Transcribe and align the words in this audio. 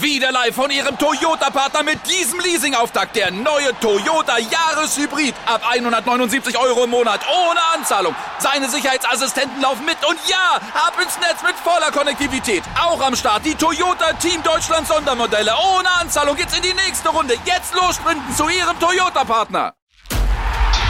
Wieder 0.00 0.32
live 0.32 0.54
von 0.54 0.70
Ihrem 0.70 0.98
Toyota-Partner 0.98 1.82
mit 1.82 1.98
diesem 2.08 2.40
Leasing-Auftakt. 2.40 3.16
Der 3.16 3.30
neue 3.30 3.78
Toyota 3.80 4.38
Jahreshybrid. 4.38 5.34
Ab 5.46 5.62
179 5.70 6.58
Euro 6.58 6.84
im 6.84 6.90
Monat. 6.90 7.20
Ohne 7.28 7.60
Anzahlung. 7.74 8.14
Seine 8.38 8.68
Sicherheitsassistenten 8.68 9.60
laufen 9.60 9.84
mit. 9.84 9.96
Und 10.08 10.18
ja, 10.28 10.60
ab 10.74 10.94
ins 11.02 11.18
Netz 11.18 11.42
mit 11.42 11.54
voller 11.62 11.90
Konnektivität. 11.90 12.62
Auch 12.80 13.00
am 13.00 13.16
Start 13.16 13.44
die 13.44 13.54
Toyota 13.54 14.12
Team 14.14 14.42
Deutschland 14.42 14.86
Sondermodelle. 14.86 15.52
Ohne 15.76 15.90
Anzahlung 16.00 16.36
geht's 16.36 16.56
in 16.56 16.62
die 16.62 16.74
nächste 16.74 17.08
Runde. 17.10 17.34
Jetzt 17.44 17.74
los 17.74 17.96
sprinten 17.96 18.34
zu 18.34 18.48
Ihrem 18.48 18.78
Toyota-Partner. 18.78 19.74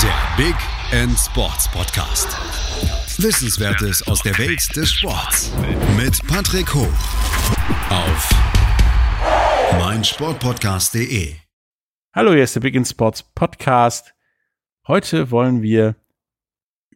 Der 0.02 0.36
Big 0.36 0.56
End 0.92 1.18
Sports 1.18 1.68
Podcast. 1.70 2.28
Wissenswertes 3.18 4.06
aus 4.06 4.20
der 4.22 4.36
Welt 4.38 4.76
des 4.76 4.92
Sports. 4.92 5.50
Mit 6.06 6.24
Patrick 6.28 6.72
Hoch. 6.72 6.86
Auf 7.90 8.30
meinsportpodcast.de. 9.72 11.34
Hallo, 12.14 12.32
hier 12.32 12.44
ist 12.44 12.54
der 12.54 12.60
Big 12.60 12.76
in 12.76 12.84
Sports 12.84 13.24
Podcast. 13.24 14.14
Heute 14.86 15.32
wollen 15.32 15.62
wir 15.62 15.96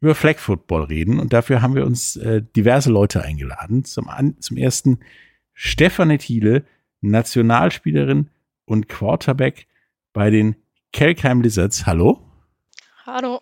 über 0.00 0.14
Flag 0.14 0.38
Football 0.38 0.84
reden 0.84 1.18
und 1.18 1.32
dafür 1.32 1.60
haben 1.60 1.74
wir 1.74 1.86
uns 1.86 2.14
äh, 2.14 2.40
diverse 2.54 2.92
Leute 2.92 3.24
eingeladen. 3.24 3.82
Zum, 3.82 4.08
an, 4.08 4.40
zum 4.40 4.56
ersten 4.56 5.00
Stefanie 5.54 6.18
Thiele, 6.18 6.64
Nationalspielerin 7.00 8.30
und 8.64 8.88
Quarterback 8.88 9.66
bei 10.12 10.30
den 10.30 10.54
Kelkheim 10.92 11.42
Lizards. 11.42 11.84
Hallo. 11.84 12.30
Hallo. 13.06 13.40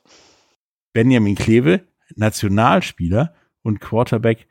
Benjamin 0.94 1.34
Kleve, 1.34 1.82
Nationalspieler 2.16 3.34
und 3.60 3.80
Quarterback 3.80 4.48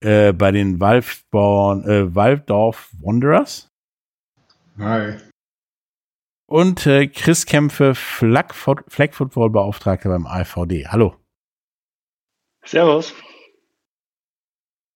äh, 0.00 0.32
bei 0.32 0.52
den 0.52 0.80
Waldborn, 0.80 1.84
äh, 1.84 2.14
Waldorf 2.14 2.90
Wanderers. 3.00 3.70
Hi. 4.78 5.16
Und 6.46 6.86
äh, 6.86 7.08
Chris 7.08 7.46
Kämpfe, 7.46 7.94
Flag, 7.94 8.54
Flag 8.54 9.12
Football 9.12 9.50
Beauftragter 9.50 10.10
beim 10.10 10.26
AVD. 10.26 10.86
Hallo. 10.88 11.16
Servus. 12.64 13.14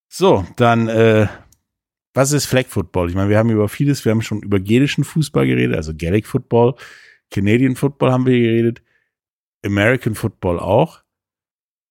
So, 0.09 0.45
dann, 0.57 0.89
äh, 0.89 1.29
was 2.15 2.33
ist 2.33 2.47
Flag 2.47 2.67
Football? 2.67 3.09
Ich 3.09 3.15
meine, 3.15 3.31
wir 3.31 3.39
haben 3.39 3.51
über 3.51 3.69
vieles, 3.69 4.05
wir 4.05 4.11
haben 4.11 4.23
schon 4.23 4.43
über 4.43 4.59
gälischen 4.59 5.05
Fußball 5.05 5.47
geredet, 5.47 5.77
also 5.77 5.93
Gaelic 5.95 6.27
Football, 6.27 6.75
Canadian 7.31 7.77
Football 7.77 8.11
haben 8.11 8.27
wir 8.27 8.39
geredet, 8.39 8.83
American 9.65 10.15
Football 10.15 10.59
auch. 10.59 11.03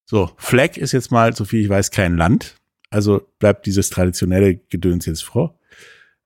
So, 0.05 0.31
Flag 0.37 0.75
ist 0.77 0.91
jetzt 0.91 1.11
mal, 1.11 1.33
so 1.33 1.45
viel 1.45 1.61
ich 1.61 1.69
weiß, 1.69 1.91
kein 1.91 2.17
Land. 2.17 2.58
Also 2.89 3.21
bleibt 3.39 3.65
dieses 3.65 3.89
traditionelle 3.89 4.55
Gedöns 4.69 5.05
jetzt 5.05 5.23
vor. 5.23 5.59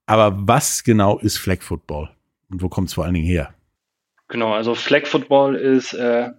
Aber 0.06 0.36
was 0.47 0.83
genau 0.83 1.19
ist 1.19 1.38
Flag 1.38 1.61
Football? 1.61 2.09
Und 2.50 2.61
wo 2.61 2.69
kommt 2.69 2.89
es 2.89 2.94
vor 2.94 3.06
allen 3.06 3.14
Dingen 3.14 3.28
her? 3.28 3.53
Genau, 4.28 4.53
also 4.53 4.75
Flag 4.75 5.06
Football 5.06 5.56
ist 5.56 5.94
äh, 5.94 6.31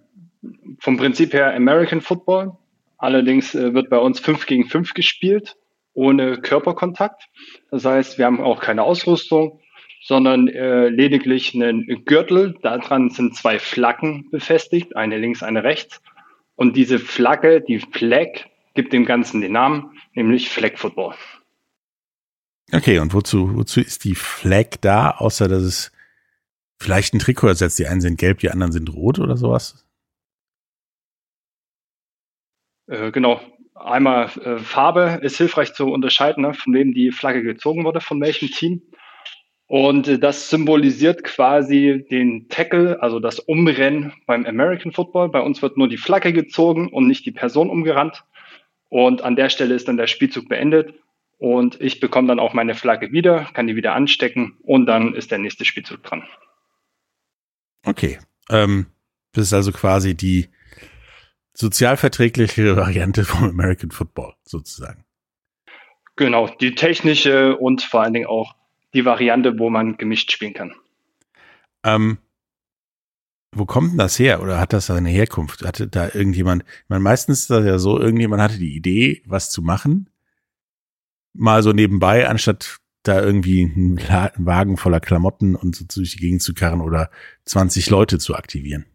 vom 0.79 0.97
Prinzip 0.97 1.33
her 1.33 1.53
American 1.53 2.01
Football. 2.01 2.57
Allerdings 2.97 3.55
äh, 3.55 3.73
wird 3.73 3.89
bei 3.89 3.97
uns 3.97 4.19
5 4.19 4.45
gegen 4.45 4.65
5 4.65 4.93
gespielt, 4.93 5.55
ohne 5.93 6.39
Körperkontakt. 6.39 7.23
Das 7.71 7.85
heißt, 7.85 8.17
wir 8.17 8.25
haben 8.25 8.41
auch 8.41 8.61
keine 8.61 8.83
Ausrüstung, 8.83 9.59
sondern 10.03 10.47
äh, 10.47 10.89
lediglich 10.89 11.53
einen 11.53 12.05
Gürtel. 12.05 12.55
Daran 12.61 13.09
sind 13.09 13.35
zwei 13.35 13.59
Flaggen 13.59 14.29
befestigt, 14.31 14.95
eine 14.95 15.17
links, 15.17 15.43
eine 15.43 15.63
rechts. 15.63 16.01
Und 16.55 16.75
diese 16.75 16.99
Flagge, 16.99 17.61
die 17.61 17.79
Flag, 17.79 18.45
gibt 18.75 18.93
dem 18.93 19.05
Ganzen 19.05 19.41
den 19.41 19.53
Namen, 19.53 19.97
nämlich 20.13 20.49
Flag 20.49 20.77
Football. 20.77 21.15
Okay, 22.71 22.99
und 22.99 23.13
wozu, 23.13 23.55
wozu 23.55 23.79
ist 23.79 24.03
die 24.03 24.15
Flag 24.15 24.77
da, 24.81 25.11
außer 25.11 25.47
dass 25.47 25.63
es 25.63 25.91
vielleicht 26.79 27.13
ein 27.13 27.19
Trikot 27.19 27.47
ersetzt? 27.47 27.79
Die 27.79 27.87
einen 27.87 28.01
sind 28.01 28.17
gelb, 28.19 28.39
die 28.39 28.49
anderen 28.49 28.71
sind 28.71 28.93
rot 28.93 29.19
oder 29.19 29.37
sowas? 29.37 29.85
Äh, 32.87 33.11
genau. 33.11 33.41
Einmal 33.75 34.29
äh, 34.41 34.57
Farbe 34.57 35.19
ist 35.21 35.37
hilfreich 35.37 35.73
zu 35.73 35.87
unterscheiden, 35.87 36.43
ne, 36.43 36.53
von 36.53 36.73
wem 36.73 36.93
die 36.93 37.11
Flagge 37.11 37.43
gezogen 37.43 37.83
wurde, 37.83 38.01
von 38.01 38.21
welchem 38.21 38.49
Team. 38.49 38.81
Und 39.67 40.07
äh, 40.07 40.19
das 40.19 40.49
symbolisiert 40.49 41.23
quasi 41.23 42.05
den 42.09 42.47
Tackle, 42.49 43.01
also 43.01 43.19
das 43.19 43.39
Umrennen 43.39 44.13
beim 44.25 44.45
American 44.45 44.91
Football. 44.91 45.29
Bei 45.29 45.41
uns 45.41 45.61
wird 45.61 45.77
nur 45.77 45.87
die 45.87 45.97
Flagge 45.97 46.33
gezogen 46.33 46.87
und 46.87 47.07
nicht 47.07 47.25
die 47.25 47.31
Person 47.31 47.69
umgerannt. 47.69 48.23
Und 48.95 49.23
an 49.23 49.35
der 49.35 49.49
Stelle 49.49 49.75
ist 49.75 49.89
dann 49.89 49.97
der 49.97 50.07
Spielzug 50.07 50.47
beendet. 50.47 50.93
Und 51.37 51.81
ich 51.81 51.99
bekomme 51.99 52.29
dann 52.29 52.39
auch 52.39 52.53
meine 52.53 52.75
Flagge 52.75 53.11
wieder, 53.11 53.43
kann 53.53 53.67
die 53.67 53.75
wieder 53.75 53.93
anstecken 53.93 54.57
und 54.63 54.85
dann 54.85 55.13
ist 55.13 55.31
der 55.31 55.37
nächste 55.37 55.65
Spielzug 55.65 56.01
dran. 56.01 56.23
Okay. 57.85 58.19
Ähm, 58.49 58.85
das 59.33 59.47
ist 59.47 59.53
also 59.53 59.73
quasi 59.73 60.15
die 60.15 60.47
sozialverträgliche 61.51 62.77
Variante 62.77 63.25
vom 63.25 63.49
American 63.49 63.91
Football 63.91 64.35
sozusagen. 64.45 65.03
Genau, 66.15 66.47
die 66.47 66.73
technische 66.73 67.57
und 67.57 67.81
vor 67.81 68.01
allen 68.01 68.13
Dingen 68.13 68.27
auch 68.27 68.55
die 68.93 69.03
Variante, 69.03 69.59
wo 69.59 69.69
man 69.69 69.97
gemischt 69.97 70.31
spielen 70.31 70.53
kann. 70.53 70.73
Ähm, 71.83 72.17
wo 73.55 73.65
kommt 73.65 73.91
denn 73.91 73.97
das 73.97 74.19
her 74.19 74.41
oder 74.41 74.59
hat 74.59 74.73
das 74.73 74.87
seine 74.87 75.09
Herkunft? 75.09 75.65
Hatte 75.65 75.87
da 75.87 76.09
irgendjemand, 76.13 76.63
ich 76.63 76.89
meine, 76.89 77.01
meistens 77.01 77.41
ist 77.41 77.49
das 77.49 77.65
ja 77.65 77.79
so, 77.79 77.99
irgendjemand 77.99 78.41
hatte 78.41 78.57
die 78.57 78.75
Idee, 78.75 79.23
was 79.25 79.49
zu 79.49 79.61
machen, 79.61 80.09
mal 81.33 81.63
so 81.63 81.71
nebenbei, 81.71 82.27
anstatt 82.27 82.77
da 83.03 83.21
irgendwie 83.21 83.63
einen 83.63 83.99
Wagen 84.45 84.77
voller 84.77 84.99
Klamotten 84.99 85.55
und 85.55 85.75
so 85.75 85.85
durch 85.85 86.11
die 86.11 86.17
Gegend 86.17 86.41
zu 86.41 86.53
karren 86.53 86.81
oder 86.81 87.09
20 87.45 87.89
Leute 87.89 88.19
zu 88.19 88.35
aktivieren. 88.35 88.85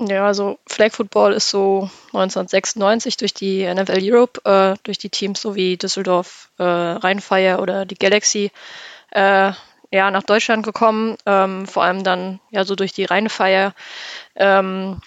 Ja, 0.00 0.26
also 0.26 0.58
Flag 0.66 0.92
Football 0.92 1.32
ist 1.32 1.48
so 1.48 1.90
1996 2.08 3.18
durch 3.18 3.34
die 3.34 3.72
NFL 3.72 4.00
Europe, 4.00 4.40
äh, 4.44 4.76
durch 4.82 4.98
die 4.98 5.10
Teams 5.10 5.40
so 5.40 5.54
wie 5.54 5.76
Düsseldorf, 5.76 6.50
äh, 6.58 6.64
Rheinfire 6.64 7.60
oder 7.60 7.86
die 7.86 7.94
Galaxy, 7.94 8.50
äh, 9.10 9.52
ja, 9.92 10.10
nach 10.10 10.22
Deutschland 10.22 10.64
gekommen. 10.64 11.16
Ähm, 11.26 11.66
vor 11.66 11.84
allem 11.84 12.02
dann 12.02 12.40
ja 12.50 12.64
so 12.64 12.74
durch 12.74 12.92
die 12.92 13.04
Rheinfire 13.04 13.74
ähm, 14.34 15.00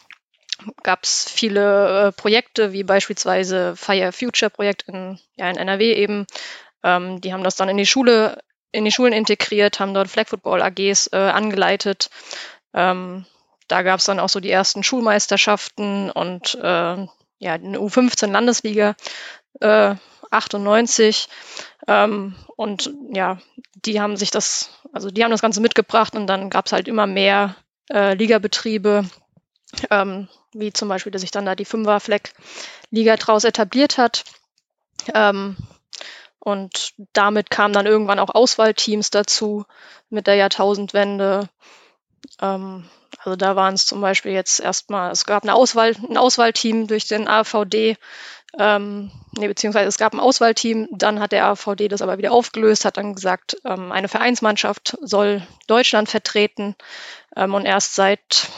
gab 0.84 1.04
es 1.04 1.30
viele 1.30 2.08
äh, 2.08 2.12
Projekte, 2.12 2.72
wie 2.72 2.84
beispielsweise 2.84 3.76
Fire 3.76 4.12
Future 4.12 4.50
Projekt 4.50 4.84
in, 4.84 5.20
ja, 5.36 5.50
in 5.50 5.58
NRW 5.58 5.94
eben. 5.94 6.28
Ähm, 6.84 7.20
die 7.20 7.34
haben 7.34 7.44
das 7.44 7.56
dann 7.56 7.68
in 7.68 7.78
die 7.78 7.86
Schule, 7.86 8.40
in 8.72 8.86
die 8.86 8.92
Schulen 8.92 9.14
integriert, 9.14 9.80
haben 9.80 9.94
dort 9.94 10.08
Flag 10.08 10.28
Football 10.28 10.62
AGs 10.62 11.10
äh, 11.12 11.18
angeleitet. 11.18 12.10
Ähm, 12.74 13.26
da 13.68 13.82
gab 13.82 14.00
es 14.00 14.06
dann 14.06 14.20
auch 14.20 14.30
so 14.30 14.40
die 14.40 14.52
ersten 14.52 14.84
Schulmeisterschaften 14.84 16.12
und 16.12 16.56
äh, 16.56 17.08
ja, 17.40 17.54
eine 17.54 17.80
U15 17.80 18.32
Landesliga 18.32 18.96
äh, 19.62 19.96
98. 20.32 21.28
Ähm, 21.88 22.36
und 22.56 22.92
ja, 23.12 23.40
die 23.74 24.02
haben 24.02 24.18
sich 24.18 24.32
das, 24.32 24.70
also 24.92 25.12
die 25.12 25.24
haben 25.24 25.32
das 25.32 25.42
Ganze 25.42 25.62
mitgebracht 25.62 26.16
und 26.16 26.28
dann 26.28 26.50
gab 26.50 26.66
es 26.66 26.72
halt 26.72 26.88
immer 26.88 27.08
mehr 27.08 27.56
äh, 27.92 28.16
Ligabetriebe, 28.16 29.06
ähm, 29.92 30.28
wie 30.54 30.74
zum 30.74 30.90
Beispiel, 30.90 31.12
dass 31.12 31.22
sich 31.22 31.32
dann 31.32 31.46
da 31.46 31.56
die 31.56 31.66
Fünfer-Fleck-Liga 31.66 33.18
draus 33.18 33.44
etabliert 33.44 33.98
hat. 33.98 34.24
Ähm, 35.14 35.58
und 36.40 36.94
damit 37.14 37.50
kamen 37.50 37.74
dann 37.74 37.86
irgendwann 37.86 38.20
auch 38.20 38.34
Auswahlteams 38.34 39.10
dazu 39.10 39.66
mit 40.10 40.28
der 40.28 40.36
Jahrtausendwende. 40.36 41.50
Ähm, 42.42 42.90
also 43.18 43.36
da 43.36 43.56
waren 43.56 43.74
es 43.74 43.86
zum 43.86 44.02
Beispiel 44.02 44.32
jetzt 44.32 44.60
erstmal, 44.60 45.12
es 45.12 45.26
gab 45.26 45.44
eine 45.44 45.56
Auswahl, 45.56 45.96
ein 46.08 46.18
Auswahlteam 46.18 46.88
durch 46.88 47.08
den 47.08 47.28
AVD, 47.28 47.98
ähm, 48.58 49.12
nee, 49.38 49.48
beziehungsweise 49.48 49.88
es 49.88 49.98
gab 49.98 50.14
ein 50.14 50.20
Auswahlteam, 50.20 50.88
dann 50.92 51.20
hat 51.20 51.32
der 51.32 51.46
AVD 51.46 51.88
das 51.88 52.02
aber 52.02 52.18
wieder 52.18 52.32
aufgelöst, 52.32 52.86
hat 52.86 52.98
dann 52.98 53.16
gesagt, 53.16 53.58
ähm, 53.66 53.92
eine 53.92 54.08
Vereinsmannschaft 54.08 54.98
soll 55.02 55.46
Deutschland 55.68 56.10
vertreten 56.10 56.76
ähm, 57.36 57.54
und 57.54 57.66
erst 57.66 57.96
seit, 57.96 58.50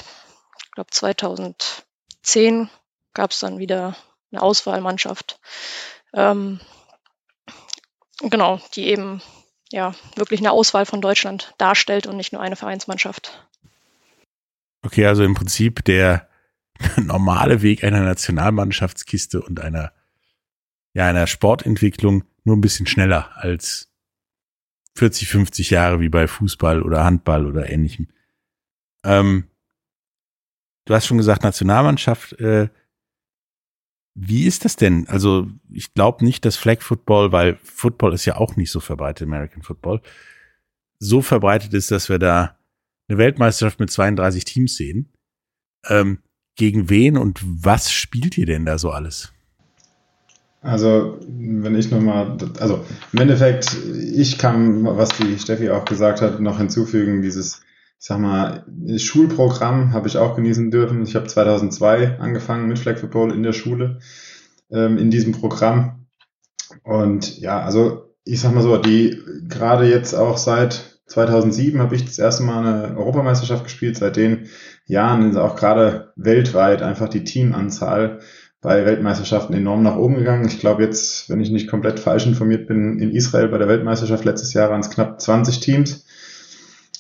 ich 0.64 0.72
glaube 0.72 0.92
2010 0.92 2.70
gab 3.14 3.32
es 3.32 3.40
dann 3.40 3.60
wieder 3.60 3.96
eine 4.32 4.42
Auswahlmannschaft. 4.42 5.40
Ähm, 6.14 6.60
genau, 8.22 8.60
die 8.76 8.88
eben 8.88 9.22
ja 9.72 9.94
wirklich 10.16 10.40
eine 10.40 10.52
Auswahl 10.52 10.86
von 10.86 11.02
Deutschland 11.02 11.54
darstellt 11.58 12.08
und 12.08 12.18
nicht 12.18 12.34
nur 12.34 12.42
eine 12.42 12.56
Vereinsmannschaft. 12.56 13.48
Okay, 14.84 15.06
also 15.06 15.24
im 15.24 15.34
Prinzip 15.34 15.84
der 15.86 16.30
normale 16.98 17.62
Weg 17.62 17.84
einer 17.84 18.02
Nationalmannschaftskiste 18.04 19.42
und 19.42 19.60
einer, 19.60 19.92
ja, 20.94 21.08
einer 21.08 21.28
Sportentwicklung 21.28 22.24
nur 22.44 22.56
ein 22.58 22.62
bisschen 22.62 22.88
schneller 22.88 23.32
als 23.38 23.92
40, 24.96 25.28
50 25.30 25.70
Jahre 25.70 26.00
wie 26.00 26.10
bei 26.10 26.28
Fußball 26.28 26.82
oder 26.82 27.04
Handball 27.04 27.46
oder 27.46 27.70
ähnlichem. 27.70 28.08
Ähm, 29.04 29.48
du 30.86 30.94
hast 30.94 31.06
schon 31.06 31.18
gesagt, 31.18 31.44
Nationalmannschaft, 31.44 32.34
äh, 32.40 32.70
Wie 34.20 34.48
ist 34.48 34.66
das 34.66 34.76
denn? 34.76 35.08
Also 35.08 35.48
ich 35.70 35.94
glaube 35.94 36.26
nicht, 36.26 36.44
dass 36.44 36.58
Flag 36.58 36.82
Football, 36.82 37.32
weil 37.32 37.58
Football 37.64 38.14
ist 38.14 38.26
ja 38.26 38.38
auch 38.38 38.56
nicht 38.56 38.72
so 38.72 38.80
verbreitet, 38.80 39.28
American 39.28 39.62
Football, 39.62 40.02
so 40.98 41.22
verbreitet 41.22 41.76
ist, 41.76 41.92
dass 41.92 42.10
wir 42.10 42.18
da 42.18 42.58
eine 43.08 43.20
Weltmeisterschaft 43.20 43.80
mit 43.80 43.92
32 43.92 44.44
Teams 44.44 44.76
sehen. 44.76 45.14
Ähm, 45.88 46.20
gegen 46.58 46.90
wen 46.90 47.18
und 47.18 47.40
was 47.44 47.92
spielt 47.92 48.38
ihr 48.38 48.46
denn 48.46 48.66
da 48.66 48.78
so 48.78 48.90
alles? 48.90 49.32
Also, 50.62 51.20
wenn 51.28 51.76
ich 51.76 51.92
nochmal, 51.92 52.38
also 52.60 52.84
im 53.14 53.20
Endeffekt, 53.20 53.78
ich 53.96 54.38
kann, 54.38 54.84
was 54.84 55.10
die 55.10 55.38
Steffi 55.38 55.70
auch 55.70 55.86
gesagt 55.86 56.22
hat, 56.22 56.42
noch 56.42 56.58
hinzufügen, 56.58 57.22
dieses, 57.22 57.62
ich 58.00 58.06
sag 58.06 58.20
mal, 58.20 58.66
Schulprogramm 58.98 59.94
habe 59.94 60.08
ich 60.08 60.18
auch 60.18 60.36
genießen 60.36 60.72
dürfen. 60.72 61.04
Ich 61.04 61.16
habe 61.16 61.28
2002 61.28 62.20
angefangen 62.20 62.68
mit 62.68 62.80
Flag 62.80 62.98
Football 62.98 63.32
in 63.32 63.44
der 63.44 63.54
Schule, 63.54 64.00
ähm, 64.72 64.98
in 64.98 65.12
diesem 65.12 65.32
Programm. 65.32 66.08
Und 66.84 67.40
ja, 67.40 67.62
also 67.62 68.16
ich 68.26 68.42
sag 68.42 68.54
mal 68.54 68.64
so, 68.64 68.78
die 68.78 69.22
gerade 69.48 69.90
jetzt 69.90 70.16
auch 70.16 70.38
seit 70.38 71.00
2007 71.08 71.80
habe 71.80 71.96
ich 71.96 72.04
das 72.04 72.20
erste 72.20 72.44
Mal 72.44 72.66
eine 72.66 72.98
Europameisterschaft 72.98 73.64
gespielt. 73.64 73.98
Seit 73.98 74.18
den 74.18 74.50
Jahren 74.88 75.30
ist 75.30 75.38
auch 75.38 75.56
gerade 75.56 76.14
weltweit 76.16 76.82
einfach 76.82 77.10
die 77.10 77.24
Teamanzahl 77.24 78.20
bei 78.62 78.86
Weltmeisterschaften 78.86 79.54
enorm 79.54 79.84
nach 79.84 79.98
oben 79.98 80.16
gegangen. 80.16 80.48
Ich 80.48 80.60
glaube 80.60 80.84
jetzt, 80.84 81.30
wenn 81.30 81.40
ich 81.40 81.52
nicht 81.52 81.70
komplett 81.70 82.00
falsch 82.00 82.26
informiert 82.26 82.68
bin, 82.68 83.00
in 83.00 83.12
Israel 83.12 83.50
bei 83.50 83.60
der 83.60 83.68
Weltmeisterschaft 83.68 84.26
letztes 84.26 84.54
Jahr 84.54 84.72
waren 84.72 84.80
es 84.80 84.90
knapp 84.90 85.22
20 85.22 85.60
Teams 85.60 86.06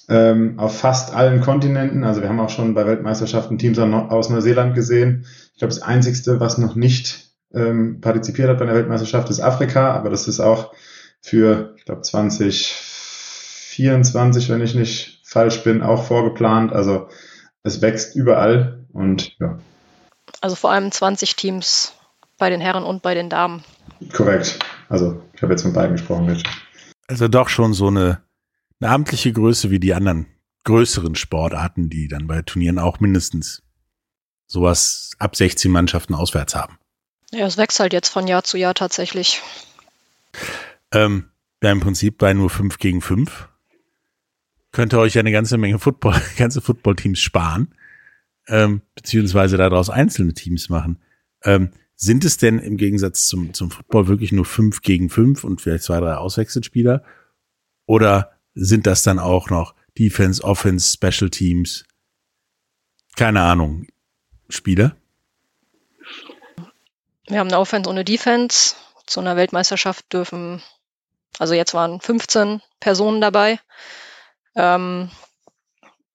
ähm, 0.09 0.59
auf 0.59 0.79
fast 0.79 1.13
allen 1.13 1.41
Kontinenten. 1.41 2.03
Also 2.03 2.21
wir 2.21 2.29
haben 2.29 2.39
auch 2.39 2.49
schon 2.49 2.73
bei 2.73 2.85
Weltmeisterschaften 2.85 3.57
Teams 3.57 3.77
aus 3.79 4.29
Neuseeland 4.29 4.75
gesehen. 4.75 5.25
Ich 5.53 5.59
glaube, 5.59 5.73
das 5.73 5.81
Einzigste, 5.81 6.39
was 6.39 6.57
noch 6.57 6.75
nicht 6.75 7.31
ähm, 7.53 7.99
partizipiert 8.01 8.49
hat 8.49 8.59
bei 8.59 8.65
der 8.65 8.75
Weltmeisterschaft, 8.75 9.29
ist 9.29 9.41
Afrika, 9.41 9.91
aber 9.91 10.09
das 10.09 10.27
ist 10.27 10.39
auch 10.39 10.73
für, 11.21 11.73
ich 11.77 11.85
glaube, 11.85 12.01
2024, 12.01 14.49
wenn 14.49 14.61
ich 14.61 14.75
nicht 14.75 15.21
falsch 15.23 15.63
bin, 15.63 15.81
auch 15.81 16.05
vorgeplant. 16.05 16.71
Also 16.71 17.07
es 17.67 17.81
wächst 17.81 18.15
überall 18.15 18.85
und 18.93 19.37
ja. 19.39 19.59
Also 20.41 20.55
vor 20.55 20.71
allem 20.71 20.91
20 20.91 21.35
Teams 21.35 21.93
bei 22.37 22.49
den 22.49 22.61
Herren 22.61 22.83
und 22.83 23.01
bei 23.01 23.13
den 23.13 23.29
Damen. 23.29 23.63
Korrekt. 24.13 24.59
Also 24.89 25.21
ich 25.33 25.41
habe 25.41 25.53
jetzt 25.53 25.63
von 25.63 25.73
beiden 25.73 25.95
gesprochen. 25.95 26.25
Mit. 26.25 26.43
Also 27.07 27.27
doch 27.27 27.49
schon 27.49 27.73
so 27.73 27.87
eine, 27.87 28.21
eine 28.79 28.91
amtliche 28.91 29.31
Größe 29.31 29.71
wie 29.71 29.79
die 29.79 29.93
anderen 29.93 30.27
größeren 30.63 31.15
Sportarten, 31.15 31.89
die 31.89 32.07
dann 32.07 32.27
bei 32.27 32.41
Turnieren 32.41 32.77
auch 32.77 32.99
mindestens 32.99 33.63
sowas 34.47 35.11
ab 35.17 35.35
16 35.35 35.71
Mannschaften 35.71 36.13
auswärts 36.13 36.55
haben. 36.55 36.77
Ja, 37.31 37.45
es 37.45 37.57
wächst 37.57 37.79
halt 37.79 37.93
jetzt 37.93 38.09
von 38.09 38.27
Jahr 38.27 38.43
zu 38.43 38.57
Jahr 38.57 38.73
tatsächlich. 38.73 39.41
Ähm, 40.91 41.31
ja, 41.61 41.71
im 41.71 41.79
Prinzip 41.79 42.17
bei 42.17 42.33
nur 42.33 42.49
5 42.49 42.77
gegen 42.77 43.01
5 43.01 43.49
könnt 44.71 44.93
ihr 44.93 44.99
euch 44.99 45.17
eine 45.17 45.31
ganze 45.31 45.57
Menge 45.57 45.79
Football, 45.79 46.21
ganze 46.37 46.61
Footballteams 46.61 47.19
sparen 47.19 47.73
ähm, 48.47 48.81
beziehungsweise 48.95 49.57
daraus 49.57 49.89
einzelne 49.89 50.33
Teams 50.33 50.69
machen. 50.69 51.01
Ähm, 51.43 51.71
sind 51.95 52.23
es 52.23 52.37
denn 52.37 52.59
im 52.59 52.77
Gegensatz 52.77 53.27
zum, 53.27 53.53
zum 53.53 53.71
Football 53.71 54.07
wirklich 54.07 54.31
nur 54.31 54.45
fünf 54.45 54.81
gegen 54.81 55.09
fünf 55.09 55.43
und 55.43 55.61
vielleicht 55.61 55.83
zwei, 55.83 55.99
drei 55.99 56.15
Auswechselspieler? 56.15 57.03
Oder 57.85 58.33
sind 58.53 58.87
das 58.87 59.03
dann 59.03 59.19
auch 59.19 59.49
noch 59.49 59.73
Defense, 59.97 60.43
Offense, 60.43 60.93
Special 60.93 61.29
Teams? 61.29 61.85
Keine 63.15 63.41
Ahnung. 63.41 63.87
Spieler? 64.49 64.95
Wir 67.27 67.39
haben 67.39 67.47
eine 67.47 67.59
Offense 67.59 67.89
ohne 67.89 68.05
Defense. 68.05 68.75
Zu 69.05 69.21
einer 69.21 69.37
Weltmeisterschaft 69.37 70.11
dürfen, 70.11 70.61
also 71.39 71.53
jetzt 71.53 71.73
waren 71.73 72.01
15 72.01 72.61
Personen 72.81 73.21
dabei. 73.21 73.57
Ähm, 74.57 75.09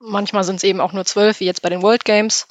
Manchmal 0.05 0.43
sind 0.43 0.57
es 0.57 0.65
eben 0.65 0.81
auch 0.81 0.93
nur 0.93 1.05
zwölf, 1.05 1.39
wie 1.39 1.45
jetzt 1.47 1.63
bei 1.63 1.69
den 1.69 1.83
World 1.83 2.05
Games. 2.05 2.49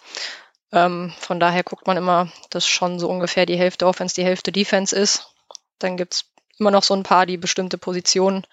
Ähm, 0.71 1.13
von 1.19 1.41
daher 1.41 1.63
guckt 1.63 1.85
man 1.85 1.97
immer, 1.97 2.31
dass 2.49 2.65
schon 2.65 2.97
so 2.97 3.09
ungefähr 3.09 3.45
die 3.45 3.57
Hälfte 3.57 3.85
Offense, 3.85 4.15
die 4.15 4.23
Hälfte 4.23 4.53
Defense 4.53 4.95
ist. 4.95 5.35
Dann 5.77 5.97
gibt's 5.97 6.31
immer 6.59 6.71
noch 6.71 6.83
so 6.83 6.93
ein 6.93 7.03
paar, 7.03 7.25
die 7.25 7.35
bestimmte 7.35 7.77
Positionen 7.77 8.47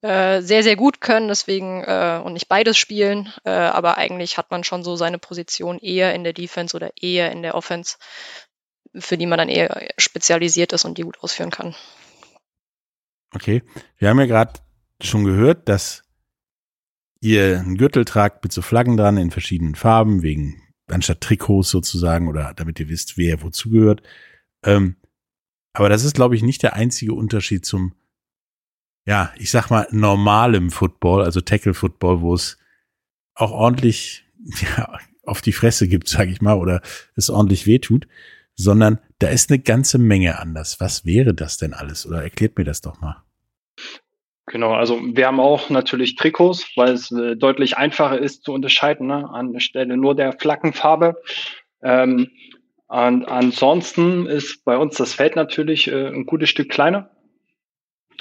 äh, 0.00 0.40
sehr, 0.40 0.62
sehr 0.62 0.76
gut 0.76 1.02
können, 1.02 1.28
deswegen 1.28 1.84
äh, 1.84 2.18
und 2.24 2.32
nicht 2.32 2.48
beides 2.48 2.78
spielen. 2.78 3.30
Äh, 3.44 3.50
aber 3.50 3.98
eigentlich 3.98 4.38
hat 4.38 4.50
man 4.50 4.64
schon 4.64 4.84
so 4.84 4.96
seine 4.96 5.18
Position 5.18 5.78
eher 5.78 6.14
in 6.14 6.24
der 6.24 6.32
Defense 6.32 6.74
oder 6.74 6.92
eher 6.98 7.30
in 7.32 7.42
der 7.42 7.54
Offense, 7.54 7.98
für 8.98 9.18
die 9.18 9.26
man 9.26 9.36
dann 9.36 9.50
eher 9.50 9.86
spezialisiert 9.98 10.72
ist 10.72 10.86
und 10.86 10.96
die 10.96 11.02
gut 11.02 11.22
ausführen 11.22 11.50
kann. 11.50 11.74
Okay, 13.34 13.62
wir 13.98 14.08
haben 14.08 14.18
ja 14.18 14.26
gerade 14.26 14.54
schon 15.02 15.24
gehört, 15.24 15.68
dass 15.68 16.04
ihr 17.20 17.60
einen 17.60 17.76
Gürtel 17.76 18.04
tragt 18.04 18.42
mit 18.42 18.52
so 18.52 18.62
Flaggen 18.62 18.96
dran 18.96 19.16
in 19.16 19.30
verschiedenen 19.30 19.74
Farben, 19.74 20.22
wegen 20.22 20.62
anstatt 20.88 21.20
Trikots 21.20 21.70
sozusagen 21.70 22.28
oder 22.28 22.52
damit 22.54 22.80
ihr 22.80 22.88
wisst, 22.88 23.16
wer 23.16 23.42
wozu 23.42 23.70
gehört. 23.70 24.02
Ähm, 24.64 24.96
aber 25.72 25.88
das 25.88 26.04
ist, 26.04 26.14
glaube 26.14 26.34
ich, 26.34 26.42
nicht 26.42 26.62
der 26.62 26.74
einzige 26.74 27.14
Unterschied 27.14 27.64
zum, 27.64 27.94
ja, 29.06 29.32
ich 29.36 29.50
sag 29.50 29.70
mal, 29.70 29.86
normalem 29.90 30.70
Football, 30.70 31.22
also 31.22 31.40
Tackle-Football, 31.40 32.20
wo 32.22 32.34
es 32.34 32.58
auch 33.34 33.52
ordentlich 33.52 34.24
ja, 34.76 34.98
auf 35.24 35.42
die 35.42 35.52
Fresse 35.52 35.86
gibt, 35.86 36.08
sage 36.08 36.30
ich 36.30 36.40
mal, 36.40 36.56
oder 36.56 36.82
es 37.14 37.30
ordentlich 37.30 37.66
wehtut, 37.66 38.08
sondern 38.56 38.98
da 39.18 39.28
ist 39.28 39.50
eine 39.50 39.58
ganze 39.60 39.98
Menge 39.98 40.38
anders. 40.38 40.80
Was 40.80 41.04
wäre 41.04 41.34
das 41.34 41.56
denn 41.56 41.72
alles? 41.72 42.06
Oder 42.06 42.22
erklärt 42.22 42.58
mir 42.58 42.64
das 42.64 42.80
doch 42.80 43.00
mal. 43.00 43.22
Genau, 44.50 44.72
also 44.72 45.00
wir 45.00 45.28
haben 45.28 45.38
auch 45.38 45.70
natürlich 45.70 46.16
Trikots, 46.16 46.72
weil 46.74 46.94
es 46.94 47.12
äh, 47.12 47.36
deutlich 47.36 47.76
einfacher 47.76 48.18
ist 48.18 48.42
zu 48.42 48.52
unterscheiden, 48.52 49.06
ne? 49.06 49.30
anstelle 49.30 49.96
nur 49.96 50.16
der 50.16 50.32
Flaggenfarbe. 50.32 51.22
Ähm, 51.84 52.30
und 52.88 53.26
ansonsten 53.26 54.26
ist 54.26 54.64
bei 54.64 54.76
uns 54.76 54.96
das 54.96 55.14
Feld 55.14 55.36
natürlich 55.36 55.86
äh, 55.86 56.08
ein 56.08 56.26
gutes 56.26 56.50
Stück 56.50 56.68
kleiner. 56.68 57.10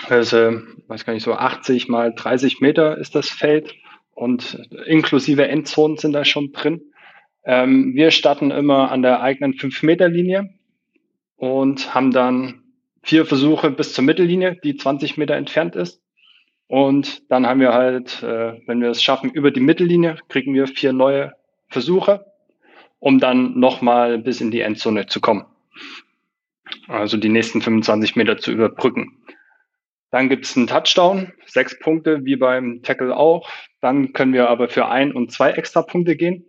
Also, 0.08 0.62
weiß 0.88 1.04
gar 1.04 1.14
nicht, 1.14 1.24
so 1.24 1.34
80 1.34 1.88
mal 1.88 2.14
30 2.14 2.62
Meter 2.62 3.00
ist 3.00 3.16
das 3.16 3.28
Feld 3.28 3.74
und 4.14 4.70
inklusive 4.86 5.48
Endzonen 5.48 5.98
sind 5.98 6.14
da 6.14 6.26
schon 6.26 6.52
drin. 6.52 6.94
Ähm, 7.44 7.96
wir 7.96 8.12
starten 8.12 8.52
immer 8.52 8.92
an 8.92 9.02
der 9.02 9.22
eigenen 9.22 9.54
5-Meter-Linie 9.54 10.54
und 11.38 11.96
haben 11.96 12.12
dann 12.12 12.62
vier 13.02 13.26
Versuche 13.26 13.72
bis 13.72 13.94
zur 13.94 14.04
Mittellinie, 14.04 14.60
die 14.64 14.76
20 14.76 15.18
Meter 15.18 15.36
entfernt 15.36 15.76
ist. 15.76 16.04
Und 16.69 17.31
dann 17.31 17.47
haben 17.47 17.59
wir 17.59 17.73
halt, 17.73 18.21
äh, 18.21 18.61
wenn 18.68 18.80
wir 18.80 18.92
es 18.92 19.02
schaffen, 19.02 19.31
über 19.31 19.49
die 19.49 19.59
Mittellinie, 19.59 20.18
kriegen 20.30 20.54
wir 20.54 20.68
vier 20.68 20.94
neue 20.94 21.33
Versuche, 21.68 22.31
um 22.99 23.19
dann 23.19 23.59
nochmal 23.59 24.19
bis 24.19 24.40
in 24.40 24.52
die 24.52 24.61
Endzone 24.61 25.07
zu 25.07 25.19
kommen. 25.19 25.45
Also 26.88 27.18
die 27.18 27.30
nächsten 27.30 27.61
25 27.61 28.16
Meter 28.16 28.38
zu 28.38 28.52
überbrücken. 28.52 29.18
Dann 30.11 30.30
gibt 30.30 30.45
es 30.45 30.56
einen 30.56 30.68
Touchdown, 30.68 31.33
sechs 31.47 31.80
Punkte, 31.80 32.23
wie 32.23 32.35
beim 32.35 32.83
Tackle 32.83 33.18
auch. 33.18 33.49
Dann 33.81 34.14
können 34.14 34.33
wir 34.33 34.47
aber 34.47 34.69
für 34.69 34.88
ein 34.88 35.11
und 35.11 35.31
zwei 35.31 35.49
extra 35.49 35.81
Punkte 35.81 36.16
gehen. 36.16 36.45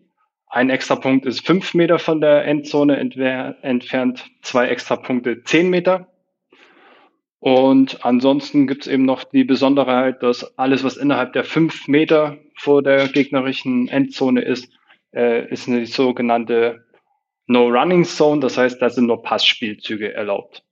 Ein 0.49 0.69
extra 0.69 0.97
Punkt 0.97 1.25
ist 1.25 1.47
fünf 1.47 1.73
Meter 1.73 1.99
von 1.99 2.21
der 2.21 2.45
Endzone 2.45 2.99
entfernt, 2.99 4.31
zwei 4.43 4.69
extra 4.69 4.97
Punkte 4.97 5.45
zehn 5.45 5.71
Meter. 5.71 6.10
Und 7.41 8.05
ansonsten 8.05 8.67
gibt 8.67 8.83
es 8.83 8.93
eben 8.93 9.07
noch 9.07 9.25
die 9.25 9.45
Besonderheit, 9.45 10.23
dass 10.23 10.59
alles, 10.59 10.85
was 10.85 10.99
innerhalb 10.99 11.33
der 11.33 11.45
fünf 11.45 11.89
Meter 11.89 12.37
vor 12.55 12.83
der 12.83 13.09
gegnerischen 13.09 13.89
Endzone 13.89 14.43
ist, 14.43 14.71
äh, 15.15 15.51
ist 15.51 15.67
eine 15.67 15.87
sogenannte 15.87 16.85
No-Running 17.47 18.05
Zone. 18.05 18.41
Das 18.41 18.59
heißt, 18.59 18.81
da 18.81 18.91
sind 18.91 19.07
nur 19.07 19.23
Passspielzüge 19.23 20.13
erlaubt. 20.13 20.63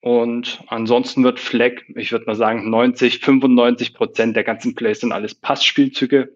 Und 0.00 0.62
ansonsten 0.66 1.22
wird 1.22 1.38
Flag, 1.38 1.80
ich 1.94 2.12
würde 2.12 2.26
mal 2.26 2.34
sagen, 2.34 2.68
90, 2.68 3.20
95 3.20 3.94
Prozent 3.94 4.36
der 4.36 4.44
ganzen 4.44 4.74
Plays 4.74 5.00
sind 5.00 5.12
alles 5.12 5.34
Passspielzüge 5.34 6.30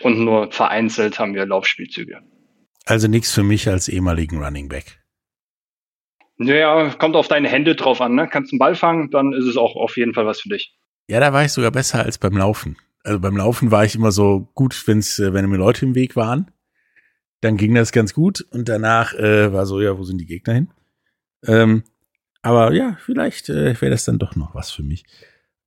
und 0.00 0.24
nur 0.24 0.50
vereinzelt 0.52 1.18
haben 1.18 1.34
wir 1.34 1.44
Laufspielzüge. 1.44 2.20
Also 2.86 3.08
nichts 3.08 3.34
für 3.34 3.42
mich 3.42 3.68
als 3.68 3.88
ehemaligen 3.88 4.42
Running 4.42 4.68
Back. 4.68 5.03
Naja, 6.36 6.90
kommt 6.98 7.16
auf 7.16 7.28
deine 7.28 7.48
Hände 7.48 7.74
drauf 7.74 8.00
an. 8.00 8.14
Ne? 8.14 8.28
Kannst 8.28 8.52
einen 8.52 8.58
Ball 8.58 8.74
fangen, 8.74 9.10
dann 9.10 9.32
ist 9.32 9.44
es 9.44 9.56
auch 9.56 9.76
auf 9.76 9.96
jeden 9.96 10.14
Fall 10.14 10.26
was 10.26 10.40
für 10.40 10.48
dich. 10.48 10.76
Ja, 11.08 11.20
da 11.20 11.32
war 11.32 11.44
ich 11.44 11.52
sogar 11.52 11.70
besser 11.70 12.04
als 12.04 12.18
beim 12.18 12.36
Laufen. 12.36 12.76
Also 13.02 13.20
beim 13.20 13.36
Laufen 13.36 13.70
war 13.70 13.84
ich 13.84 13.94
immer 13.94 14.10
so 14.10 14.48
gut, 14.54 14.82
wenn's, 14.86 15.18
äh, 15.18 15.32
wenn 15.32 15.48
mir 15.48 15.58
Leute 15.58 15.84
im 15.84 15.94
Weg 15.94 16.16
waren. 16.16 16.50
Dann 17.40 17.56
ging 17.56 17.74
das 17.74 17.92
ganz 17.92 18.14
gut 18.14 18.40
und 18.50 18.68
danach 18.68 19.12
äh, 19.12 19.52
war 19.52 19.66
so, 19.66 19.80
ja, 19.80 19.98
wo 19.98 20.04
sind 20.04 20.18
die 20.18 20.26
Gegner 20.26 20.54
hin? 20.54 20.68
Ähm, 21.46 21.84
aber 22.40 22.72
ja, 22.72 22.96
vielleicht 23.04 23.50
äh, 23.50 23.78
wäre 23.80 23.90
das 23.90 24.04
dann 24.04 24.18
doch 24.18 24.34
noch 24.34 24.54
was 24.54 24.70
für 24.70 24.82
mich. 24.82 25.04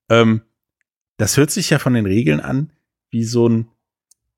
Ähm, 0.09 0.41
das 1.17 1.37
hört 1.37 1.51
sich 1.51 1.69
ja 1.69 1.79
von 1.79 1.93
den 1.93 2.05
Regeln 2.05 2.39
an 2.39 2.71
wie 3.09 3.23
so 3.23 3.47
ein 3.47 3.69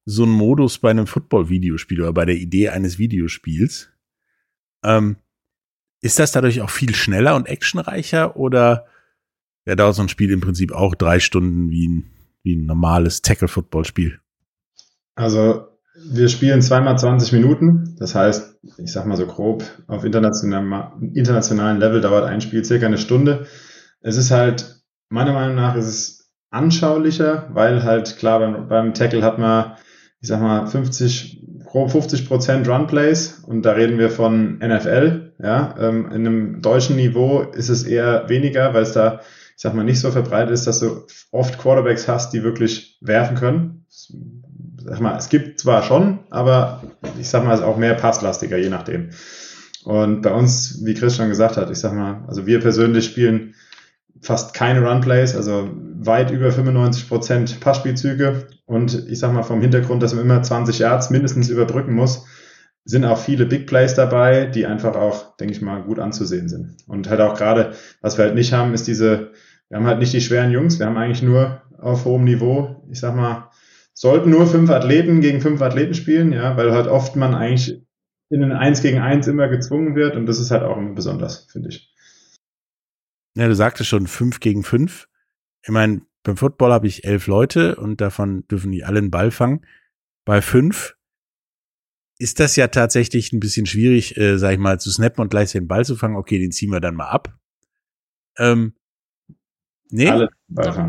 so 0.06 0.24
ein 0.24 0.30
Modus 0.30 0.80
bei 0.80 0.90
einem 0.90 1.06
Football-Videospiel 1.06 2.02
oder 2.02 2.14
bei 2.14 2.26
der 2.26 2.36
Idee 2.36 2.70
eines 2.70 2.98
Videospiels. 2.98 3.92
Ähm, 4.84 5.18
ist 6.02 6.20
das 6.20 6.32
dadurch 6.32 6.62
auch 6.62 6.70
viel 6.70 6.96
schneller 6.96 7.36
und 7.36 7.48
actionreicher 7.48 8.36
oder 8.36 8.86
ja, 9.66 9.76
dauert 9.76 9.96
so 9.96 10.02
ein 10.02 10.10
Spiel 10.10 10.32
im 10.32 10.42
Prinzip 10.42 10.72
auch 10.72 10.96
drei 10.96 11.20
Stunden 11.20 11.70
wie 11.70 11.88
ein, 11.88 12.12
wie 12.44 12.56
ein 12.56 12.66
normales 12.66 13.22
Tackle-Football-Spiel? 13.22 14.20
Also 15.16 15.68
wir 16.12 16.30
spielen 16.30 16.62
zweimal 16.62 16.98
20 16.98 17.34
Minuten. 17.34 17.96
Das 18.00 18.16
heißt, 18.16 18.58
ich 18.78 18.92
sag 18.92 19.06
mal 19.06 19.18
so 19.18 19.26
grob, 19.26 19.64
auf 19.88 20.06
internationalem, 20.06 21.12
internationalen 21.14 21.78
Level 21.78 22.02
dauert 22.02 22.26
ein 22.26 22.42
Spiel 22.42 22.64
circa 22.64 22.86
eine 22.86 22.98
Stunde. 22.98 23.48
Es 24.02 24.16
ist 24.16 24.32
halt, 24.32 24.82
meiner 25.10 25.34
Meinung 25.34 25.56
nach, 25.56 25.76
ist 25.76 25.88
es 25.88 26.32
anschaulicher, 26.50 27.50
weil 27.54 27.84
halt 27.84 28.18
klar, 28.18 28.40
beim, 28.40 28.68
beim 28.70 28.94
Tackle 28.94 29.24
hat 29.24 29.38
man, 29.40 29.74
ich 30.22 30.30
sag 30.30 30.42
mal, 30.42 30.68
50, 30.68 31.46
grob 31.66 31.92
50 31.92 32.28
Prozent 32.28 32.68
Runplays 32.68 33.44
und 33.46 33.64
da 33.64 33.74
reden 33.74 33.98
wir 33.98 34.10
von 34.10 34.60
NFL. 34.60 35.29
Ja, 35.42 35.76
ähm, 35.80 36.06
in 36.08 36.28
einem 36.28 36.62
deutschen 36.62 36.98
Niveau 36.98 37.42
ist 37.42 37.70
es 37.70 37.84
eher 37.84 38.28
weniger, 38.28 38.74
weil 38.74 38.84
es 38.84 38.92
da, 38.92 39.22
ich 39.56 39.62
sag 39.62 39.74
mal, 39.74 39.84
nicht 39.84 40.00
so 40.00 40.12
verbreitet 40.12 40.52
ist, 40.52 40.68
dass 40.68 40.80
du 40.80 41.06
oft 41.32 41.58
Quarterbacks 41.58 42.08
hast, 42.08 42.34
die 42.34 42.44
wirklich 42.44 42.98
werfen 43.02 43.36
können 43.36 43.86
sag 44.84 45.00
mal, 45.02 45.18
es 45.18 45.30
gibt 45.30 45.60
zwar 45.60 45.84
schon, 45.84 46.20
aber 46.30 46.84
ich 47.20 47.30
sag 47.30 47.44
mal, 47.44 47.54
es 47.54 47.60
ist 47.60 47.66
auch 47.66 47.78
mehr 47.78 47.94
passlastiger, 47.94 48.58
je 48.58 48.70
nachdem. 48.70 49.10
Und 49.84 50.22
bei 50.22 50.32
uns, 50.32 50.84
wie 50.84 50.94
Chris 50.94 51.16
schon 51.16 51.30
gesagt 51.30 51.58
hat, 51.58 51.70
ich 51.70 51.80
sag 51.80 51.94
mal, 51.94 52.24
also 52.28 52.46
wir 52.46 52.60
persönlich 52.60 53.06
spielen 53.06 53.56
fast 54.22 54.54
keine 54.54 54.86
Runplays, 54.86 55.36
also 55.36 55.70
weit 55.74 56.32
über 56.32 56.52
95 56.52 57.08
Prozent 57.08 57.60
Passspielzüge. 57.60 58.48
Und 58.66 59.08
ich 59.10 59.20
sag 59.20 59.34
mal, 59.34 59.44
vom 59.44 59.62
Hintergrund, 59.62 60.04
dass 60.04 60.14
man 60.14 60.26
immer 60.26 60.44
20 60.44 60.80
Yards 60.80 61.10
mindestens 61.10 61.50
überbrücken 61.50 61.94
muss, 61.94 62.26
sind 62.86 63.06
auch 63.06 63.20
viele 63.20 63.46
Big 63.46 63.68
Plays 63.68 63.94
dabei, 63.94 64.46
die 64.46 64.66
einfach 64.66 64.96
auch, 64.96 65.36
denke 65.38 65.54
ich 65.54 65.62
mal, 65.62 65.84
gut 65.84 66.00
anzusehen 66.00 66.50
sind. 66.50 66.78
Und 66.88 67.10
halt 67.10 67.22
auch 67.22 67.38
gerade, 67.38 67.74
was 68.02 68.18
wir 68.18 68.26
halt 68.26 68.36
nicht 68.36 68.54
haben, 68.54 68.74
ist 68.74 68.88
diese, 68.88 69.32
wir 69.70 69.78
haben 69.78 69.86
halt 69.86 70.00
nicht 70.00 70.14
die 70.14 70.22
schweren 70.22 70.52
Jungs, 70.52 70.80
wir 70.80 70.86
haben 70.86 70.98
eigentlich 70.98 71.22
nur 71.22 71.62
auf 71.78 72.06
hohem 72.06 72.24
Niveau, 72.24 72.84
ich 72.90 73.00
sag 73.00 73.16
mal, 73.16 73.50
sollten 73.94 74.30
nur 74.30 74.48
fünf 74.48 74.70
Athleten 74.70 75.22
gegen 75.22 75.42
fünf 75.42 75.62
Athleten 75.62 75.94
spielen, 75.94 76.32
ja, 76.32 76.58
weil 76.58 76.72
halt 76.72 76.88
oft 76.88 77.16
man 77.16 77.36
eigentlich 77.36 77.82
in 78.30 78.44
ein 78.44 78.52
Eins 78.52 78.82
gegen 78.82 79.00
Eins 79.00 79.28
immer 79.28 79.48
gezwungen 79.48 79.96
wird 79.96 80.16
und 80.16 80.26
das 80.26 80.40
ist 80.40 80.52
halt 80.52 80.64
auch 80.64 80.78
immer 80.78 80.94
besonders, 80.94 81.48
finde 81.52 81.70
ich. 81.70 81.94
Ja, 83.36 83.48
du 83.48 83.56
sagtest 83.56 83.90
schon 83.90 84.08
fünf 84.08 84.40
gegen 84.40 84.64
fünf. 84.64 85.08
Ich 85.64 85.70
meine, 85.70 86.02
beim 86.24 86.38
Football 86.38 86.72
habe 86.72 86.88
ich 86.88 87.06
elf 87.06 87.28
Leute 87.28 87.76
und 87.76 88.02
davon 88.02 88.48
dürfen 88.48 88.72
die 88.72 88.84
alle 88.84 89.00
einen 89.00 89.12
Ball 89.12 89.32
fangen. 89.32 89.66
Bei 90.26 90.42
fünf 90.42 90.96
ist 92.20 92.40
das 92.40 92.56
ja 92.56 92.68
tatsächlich 92.68 93.34
ein 93.34 93.40
bisschen 93.40 93.66
schwierig, 93.66 94.16
äh, 94.18 94.38
sag 94.38 94.52
ich 94.52 94.60
mal, 94.60 94.80
zu 94.80 94.92
snappen 94.92 95.22
und 95.22 95.30
gleich 95.30 95.52
den 95.52 95.68
Ball 95.68 95.86
zu 95.86 95.96
fangen. 95.96 96.18
Okay, 96.18 96.38
den 96.38 96.52
ziehen 96.52 96.72
wir 96.72 96.80
dann 96.80 96.96
mal 96.96 97.10
ab. 97.10 97.34
Ähm, 98.38 98.74
Nee, 99.92 100.08
alle, 100.08 100.30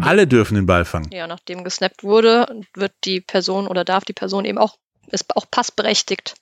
alle 0.02 0.26
dürfen 0.26 0.56
den 0.56 0.66
Ball 0.66 0.84
fangen. 0.84 1.10
Ja, 1.10 1.26
nachdem 1.26 1.64
gesnappt 1.64 2.04
wurde, 2.04 2.46
wird 2.74 2.92
die 3.04 3.22
Person 3.22 3.66
oder 3.66 3.84
darf 3.84 4.04
die 4.04 4.12
Person 4.12 4.44
eben 4.44 4.58
auch, 4.58 4.76
ist 5.10 5.34
auch 5.36 5.46
passberechtigt. 5.50 6.34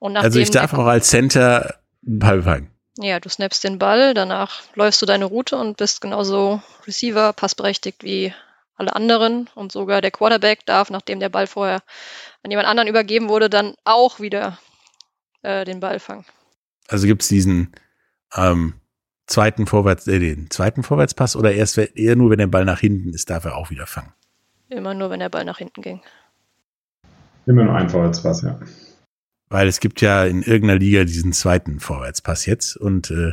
also 0.00 0.38
ich 0.38 0.50
darf 0.50 0.72
auch 0.72 0.86
als 0.86 1.08
Center 1.08 1.80
einen 2.06 2.18
Ball 2.18 2.42
fangen. 2.42 2.70
Ja, 3.00 3.20
du 3.20 3.28
snappst 3.28 3.62
den 3.62 3.78
Ball, 3.78 4.14
danach 4.14 4.62
läufst 4.74 5.02
du 5.02 5.06
deine 5.06 5.26
Route 5.26 5.56
und 5.56 5.76
bist 5.76 6.00
genauso 6.00 6.62
Receiver, 6.86 7.32
passberechtigt 7.32 8.02
wie 8.02 8.32
alle 8.74 8.96
anderen. 8.96 9.50
Und 9.54 9.70
sogar 9.70 10.00
der 10.00 10.10
Quarterback 10.10 10.64
darf, 10.66 10.90
nachdem 10.90 11.20
der 11.20 11.28
Ball 11.28 11.46
vorher 11.46 11.82
an 12.48 12.50
jemand 12.50 12.68
anderen 12.68 12.88
übergeben 12.88 13.28
wurde, 13.28 13.50
dann 13.50 13.74
auch 13.84 14.20
wieder 14.20 14.58
äh, 15.42 15.66
den 15.66 15.80
Ball 15.80 16.00
fangen. 16.00 16.24
Also 16.88 17.06
gibt 17.06 17.20
es 17.20 17.28
diesen 17.28 17.72
ähm, 18.34 18.74
zweiten 19.26 19.66
Vorwärts, 19.66 20.06
äh, 20.06 20.18
den 20.18 20.50
zweiten 20.50 20.82
Vorwärtspass 20.82 21.36
oder 21.36 21.52
erst 21.52 21.76
eher 21.76 22.16
nur, 22.16 22.30
wenn 22.30 22.38
der 22.38 22.46
Ball 22.46 22.64
nach 22.64 22.80
hinten 22.80 23.12
ist, 23.12 23.28
darf 23.28 23.44
er 23.44 23.54
auch 23.54 23.68
wieder 23.68 23.86
fangen? 23.86 24.14
Immer 24.70 24.94
nur, 24.94 25.10
wenn 25.10 25.20
der 25.20 25.28
Ball 25.28 25.44
nach 25.44 25.58
hinten 25.58 25.82
ging. 25.82 26.00
Immer 27.44 27.64
nur 27.64 27.74
ein 27.74 27.90
Vorwärtspass, 27.90 28.40
ja. 28.40 28.58
Weil 29.50 29.68
es 29.68 29.80
gibt 29.80 30.00
ja 30.00 30.24
in 30.24 30.42
irgendeiner 30.42 30.78
Liga 30.78 31.04
diesen 31.04 31.34
zweiten 31.34 31.80
Vorwärtspass 31.80 32.46
jetzt 32.46 32.78
und 32.78 33.10
äh, 33.10 33.32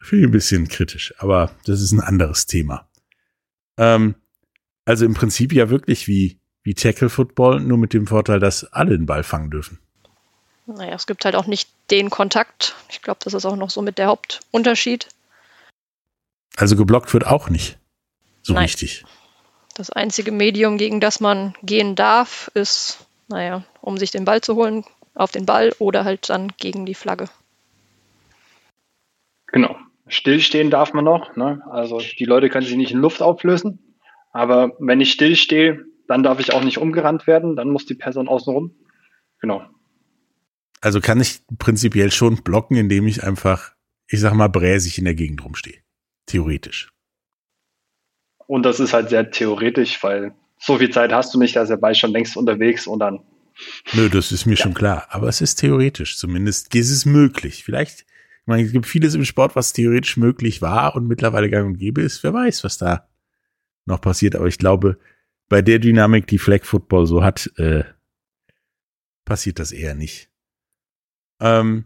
finde 0.00 0.24
ich 0.24 0.28
ein 0.28 0.32
bisschen 0.32 0.66
kritisch, 0.66 1.14
aber 1.18 1.52
das 1.66 1.80
ist 1.80 1.92
ein 1.92 2.00
anderes 2.00 2.46
Thema. 2.46 2.88
Ähm, 3.76 4.16
also 4.84 5.04
im 5.04 5.14
Prinzip 5.14 5.52
ja 5.52 5.70
wirklich 5.70 6.08
wie, 6.08 6.39
wie 6.62 6.74
Tackle 6.74 7.08
Football, 7.08 7.60
nur 7.60 7.78
mit 7.78 7.92
dem 7.92 8.06
Vorteil, 8.06 8.40
dass 8.40 8.64
alle 8.72 8.96
den 8.96 9.06
Ball 9.06 9.22
fangen 9.22 9.50
dürfen. 9.50 9.78
Naja, 10.66 10.94
es 10.94 11.06
gibt 11.06 11.24
halt 11.24 11.34
auch 11.34 11.46
nicht 11.46 11.68
den 11.90 12.10
Kontakt. 12.10 12.76
Ich 12.90 13.02
glaube, 13.02 13.20
das 13.24 13.34
ist 13.34 13.44
auch 13.44 13.56
noch 13.56 13.70
so 13.70 13.82
mit 13.82 13.98
der 13.98 14.06
Hauptunterschied. 14.06 15.08
Also 16.56 16.76
geblockt 16.76 17.12
wird 17.12 17.26
auch 17.26 17.48
nicht 17.48 17.78
so 18.42 18.54
Nein. 18.54 18.64
richtig. 18.64 19.04
Das 19.74 19.90
einzige 19.90 20.32
Medium, 20.32 20.78
gegen 20.78 21.00
das 21.00 21.20
man 21.20 21.54
gehen 21.62 21.94
darf, 21.94 22.50
ist, 22.54 23.06
naja, 23.28 23.64
um 23.80 23.96
sich 23.96 24.10
den 24.10 24.24
Ball 24.24 24.40
zu 24.40 24.56
holen, 24.56 24.84
auf 25.14 25.30
den 25.30 25.46
Ball 25.46 25.72
oder 25.78 26.04
halt 26.04 26.28
dann 26.28 26.52
gegen 26.58 26.86
die 26.86 26.94
Flagge. 26.94 27.28
Genau. 29.46 29.76
Stillstehen 30.06 30.70
darf 30.70 30.92
man 30.92 31.04
noch. 31.04 31.36
Ne? 31.36 31.62
Also 31.70 32.00
die 32.00 32.24
Leute 32.24 32.48
können 32.48 32.66
sich 32.66 32.76
nicht 32.76 32.92
in 32.92 32.98
Luft 32.98 33.22
auflösen. 33.22 33.78
Aber 34.32 34.72
wenn 34.78 35.00
ich 35.00 35.12
stillstehe, 35.12 35.84
dann 36.10 36.24
darf 36.24 36.40
ich 36.40 36.52
auch 36.52 36.64
nicht 36.64 36.78
umgerannt 36.78 37.28
werden. 37.28 37.54
Dann 37.54 37.70
muss 37.70 37.86
die 37.86 37.94
Person 37.94 38.26
außenrum. 38.26 38.74
Genau. 39.40 39.62
Also 40.80 41.00
kann 41.00 41.20
ich 41.20 41.42
prinzipiell 41.56 42.10
schon 42.10 42.42
blocken, 42.42 42.76
indem 42.76 43.06
ich 43.06 43.22
einfach, 43.22 43.74
ich 44.08 44.18
sag 44.18 44.34
mal, 44.34 44.48
bräsig 44.48 44.98
in 44.98 45.04
der 45.04 45.14
Gegend 45.14 45.44
rumstehe. 45.44 45.78
Theoretisch. 46.26 46.92
Und 48.48 48.64
das 48.64 48.80
ist 48.80 48.92
halt 48.92 49.10
sehr 49.10 49.30
theoretisch, 49.30 50.02
weil 50.02 50.34
so 50.58 50.78
viel 50.78 50.90
Zeit 50.90 51.12
hast 51.12 51.32
du 51.32 51.38
nicht, 51.38 51.54
da 51.54 51.62
ist 51.62 51.68
der 51.68 51.76
Ball 51.76 51.94
schon 51.94 52.10
längst 52.10 52.36
unterwegs 52.36 52.88
und 52.88 52.98
dann. 52.98 53.20
Nö, 53.92 54.08
das 54.08 54.32
ist 54.32 54.46
mir 54.46 54.56
ja. 54.56 54.64
schon 54.64 54.74
klar. 54.74 55.06
Aber 55.10 55.28
es 55.28 55.40
ist 55.40 55.60
theoretisch. 55.60 56.18
Zumindest 56.18 56.74
ist 56.74 56.90
es 56.90 57.06
möglich. 57.06 57.62
Vielleicht, 57.62 58.00
ich 58.00 58.46
meine, 58.46 58.64
es 58.64 58.72
gibt 58.72 58.86
vieles 58.86 59.14
im 59.14 59.24
Sport, 59.24 59.54
was 59.54 59.72
theoretisch 59.72 60.16
möglich 60.16 60.60
war 60.60 60.96
und 60.96 61.06
mittlerweile 61.06 61.50
gang 61.50 61.68
und 61.68 61.78
gäbe 61.78 62.02
ist. 62.02 62.24
Wer 62.24 62.34
weiß, 62.34 62.64
was 62.64 62.78
da 62.78 63.08
noch 63.86 64.00
passiert. 64.00 64.34
Aber 64.34 64.46
ich 64.46 64.58
glaube, 64.58 64.98
bei 65.50 65.60
der 65.60 65.80
Dynamik, 65.80 66.26
die 66.28 66.38
Flag 66.38 66.64
Football 66.64 67.06
so 67.06 67.22
hat, 67.22 67.50
äh, 67.56 67.84
passiert 69.26 69.58
das 69.58 69.72
eher 69.72 69.94
nicht. 69.94 70.30
Ähm, 71.40 71.84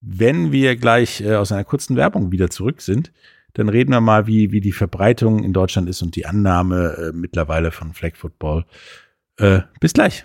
wenn 0.00 0.52
wir 0.52 0.76
gleich 0.76 1.20
äh, 1.20 1.34
aus 1.34 1.52
einer 1.52 1.64
kurzen 1.64 1.96
Werbung 1.96 2.30
wieder 2.30 2.48
zurück 2.48 2.80
sind, 2.80 3.12
dann 3.54 3.68
reden 3.68 3.90
wir 3.90 4.00
mal, 4.00 4.28
wie, 4.28 4.52
wie 4.52 4.60
die 4.60 4.72
Verbreitung 4.72 5.42
in 5.42 5.52
Deutschland 5.52 5.88
ist 5.88 6.00
und 6.00 6.14
die 6.14 6.26
Annahme 6.26 7.10
äh, 7.10 7.12
mittlerweile 7.12 7.72
von 7.72 7.92
Flag 7.92 8.14
Football. 8.14 8.64
Äh, 9.36 9.62
bis 9.80 9.92
gleich. 9.92 10.24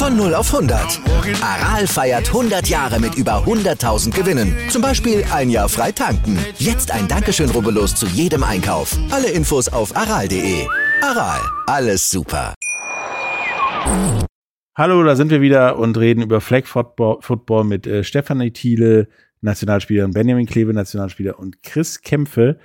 Von 0.00 0.16
0 0.16 0.34
auf 0.34 0.54
100. 0.54 0.98
Aral 1.42 1.86
feiert 1.86 2.28
100 2.28 2.66
Jahre 2.70 2.98
mit 2.98 3.16
über 3.16 3.44
100.000 3.44 4.14
Gewinnen. 4.16 4.56
Zum 4.70 4.80
Beispiel 4.80 5.22
ein 5.30 5.50
Jahr 5.50 5.68
frei 5.68 5.92
tanken. 5.92 6.38
Jetzt 6.56 6.90
ein 6.90 7.06
Dankeschön, 7.06 7.50
rubbellos 7.50 7.94
zu 7.94 8.06
jedem 8.06 8.42
Einkauf. 8.42 8.96
Alle 9.10 9.30
Infos 9.30 9.68
auf 9.68 9.94
aral.de. 9.94 10.66
Aral, 11.02 11.40
alles 11.66 12.10
super. 12.10 12.54
Hallo, 14.74 15.04
da 15.04 15.16
sind 15.16 15.30
wir 15.30 15.42
wieder 15.42 15.78
und 15.78 15.98
reden 15.98 16.22
über 16.22 16.40
Flag 16.40 16.64
Football, 16.64 17.64
mit 17.64 17.86
äh, 17.86 18.02
Stefanie 18.02 18.52
Thiele, 18.52 19.06
Nationalspielerin, 19.42 20.12
Benjamin 20.12 20.46
Kleve, 20.46 20.72
Nationalspieler 20.72 21.38
und 21.38 21.62
Chris 21.62 22.00
Kämpfe, 22.00 22.58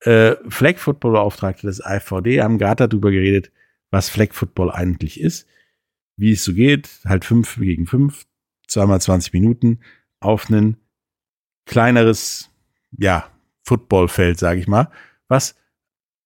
äh, 0.00 0.34
Flag 0.50 0.76
Football 0.76 1.12
Beauftragte 1.12 1.66
des 1.66 1.80
IVD, 1.82 2.42
haben 2.42 2.58
gerade 2.58 2.86
darüber 2.86 3.10
geredet, 3.10 3.50
was 3.90 4.10
Flag 4.10 4.34
Football 4.34 4.70
eigentlich 4.70 5.18
ist 5.18 5.46
wie 6.20 6.32
es 6.32 6.44
so 6.44 6.52
geht, 6.52 7.00
halt 7.06 7.24
fünf 7.24 7.56
gegen 7.56 7.86
fünf, 7.86 8.26
zweimal 8.68 9.00
20 9.00 9.32
Minuten 9.32 9.80
auf 10.20 10.50
ein 10.50 10.76
kleineres, 11.64 12.50
ja, 12.92 13.30
Footballfeld, 13.62 14.38
sage 14.38 14.60
ich 14.60 14.68
mal, 14.68 14.90
was 15.28 15.54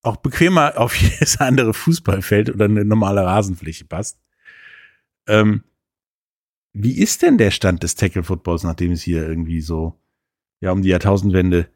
auch 0.03 0.17
bequemer 0.17 0.75
auf 0.77 0.97
jedes 0.97 1.41
andere 1.41 1.73
Fußballfeld 1.73 2.51
oder 2.51 2.65
eine 2.65 2.85
normale 2.85 3.25
Rasenfläche 3.25 3.85
passt. 3.85 4.19
Ähm, 5.29 5.63
wie 6.73 6.99
ist 6.99 7.23
denn 7.23 7.39
der 7.39 7.53
Stand 7.53 7.85
des 7.85 7.95
Tackle 7.95 8.25
Footballs, 8.25 8.65
nachdem 8.65 8.91
es 8.91 9.03
hier 9.03 9.27
irgendwie 9.27 9.61
so 9.61 10.01
ja 10.61 10.73
um 10.73 10.83
die 10.83 10.89
Jahrtausendwende 10.89 11.69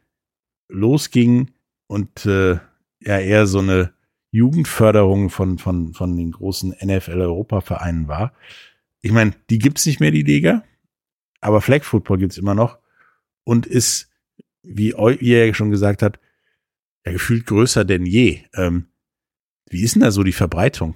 losging 0.69 1.53
und 1.87 2.27
äh, 2.27 2.59
ja 3.01 3.19
eher 3.21 3.47
so 3.47 3.61
eine 3.61 3.93
Jugendförderung 4.31 5.31
von, 5.31 5.59
von, 5.59 5.95
von 5.95 6.17
den 6.17 6.33
großen 6.33 6.75
NFL-Europa-Vereinen 6.83 8.09
war. 8.09 8.33
Ich 9.01 9.13
meine, 9.13 9.35
die 9.51 9.59
gibt's 9.59 9.87
nicht 9.87 10.01
mehr, 10.01 10.11
die 10.11 10.23
Liga, 10.23 10.65
aber 11.41 11.61
Flag 11.61 11.85
Football 11.85 12.19
gibt's 12.19 12.39
immer 12.39 12.55
noch 12.55 12.79
und 13.45 13.67
ist, 13.67 14.11
wie 14.63 14.91
ihr 15.21 15.47
ja 15.47 15.55
schon 15.55 15.71
gesagt 15.71 16.03
habt, 16.03 16.21
ja 17.07 17.13
gefühlt 17.13 17.47
größer 17.47 17.85
denn 17.85 18.05
je. 18.05 18.41
Ähm, 18.55 18.89
wie 19.71 19.83
ist 19.83 19.95
denn 19.95 20.03
da 20.03 20.11
so 20.11 20.23
die 20.23 20.33
Verbreitung? 20.33 20.95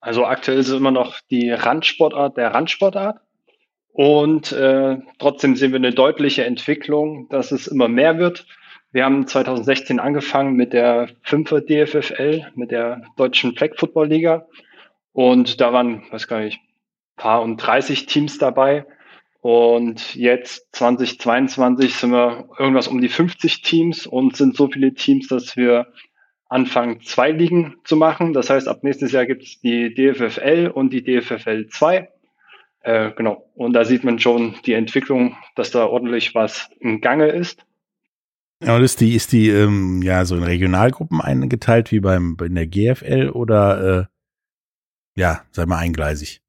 Also 0.00 0.26
aktuell 0.26 0.58
ist 0.58 0.68
es 0.68 0.74
immer 0.74 0.90
noch 0.90 1.20
die 1.30 1.50
Randsportart 1.50 2.36
der 2.36 2.52
Randsportart. 2.52 3.20
Und 3.92 4.52
äh, 4.52 4.98
trotzdem 5.18 5.54
sehen 5.54 5.72
wir 5.72 5.76
eine 5.76 5.92
deutliche 5.92 6.44
Entwicklung, 6.44 7.28
dass 7.28 7.52
es 7.52 7.66
immer 7.66 7.88
mehr 7.88 8.18
wird. 8.18 8.46
Wir 8.92 9.06
haben 9.06 9.26
2016 9.26 9.98
angefangen 9.98 10.54
mit 10.54 10.74
der 10.74 11.08
5er 11.24 11.60
DFFL, 11.60 12.52
mit 12.54 12.70
der 12.70 13.02
Deutschen 13.16 13.56
Flag 13.56 13.70
Football 13.76 14.08
Liga. 14.08 14.46
Und 15.12 15.62
da 15.62 15.72
waren, 15.72 16.02
weiß 16.10 16.28
gar 16.28 16.40
nicht, 16.40 16.60
paar 17.16 17.40
und 17.40 17.56
30 17.56 18.04
Teams 18.04 18.36
dabei. 18.36 18.84
Und 19.40 20.14
jetzt 20.14 20.68
2022 20.76 21.94
sind 21.94 22.12
wir 22.12 22.50
irgendwas 22.58 22.86
um 22.86 23.00
die 23.00 23.08
50 23.08 23.62
Teams 23.62 24.06
und 24.06 24.36
sind 24.36 24.56
so 24.56 24.68
viele 24.68 24.92
Teams, 24.92 25.26
dass 25.28 25.56
wir 25.56 25.86
anfangen, 26.50 27.00
zwei 27.00 27.30
Ligen 27.30 27.76
zu 27.84 27.96
machen. 27.96 28.34
Das 28.34 28.50
heißt, 28.50 28.68
ab 28.68 28.84
nächstes 28.84 29.12
Jahr 29.12 29.24
gibt 29.24 29.42
es 29.42 29.58
die 29.60 29.94
DFFL 29.94 30.70
und 30.72 30.92
die 30.92 31.02
DFFL 31.02 31.68
2. 31.68 32.10
Äh, 32.82 33.12
genau. 33.12 33.50
Und 33.54 33.72
da 33.72 33.86
sieht 33.86 34.04
man 34.04 34.18
schon 34.18 34.54
die 34.66 34.74
Entwicklung, 34.74 35.34
dass 35.56 35.70
da 35.70 35.86
ordentlich 35.86 36.34
was 36.34 36.68
im 36.78 37.00
Gange 37.00 37.28
ist. 37.28 37.64
Ja, 38.64 38.76
und 38.76 38.84
ist 38.84 39.00
die, 39.00 39.14
ist 39.14 39.32
die 39.32 39.48
ähm, 39.48 40.02
ja 40.02 40.24
so 40.24 40.36
in 40.36 40.44
Regionalgruppen 40.44 41.20
eingeteilt 41.20 41.90
wie 41.90 41.98
beim 41.98 42.36
in 42.40 42.54
der 42.54 42.66
GFL 42.66 43.30
oder 43.30 44.08
äh, 45.16 45.20
ja, 45.20 45.42
sag 45.50 45.66
mal 45.66 45.78
eingleisig? 45.78 46.42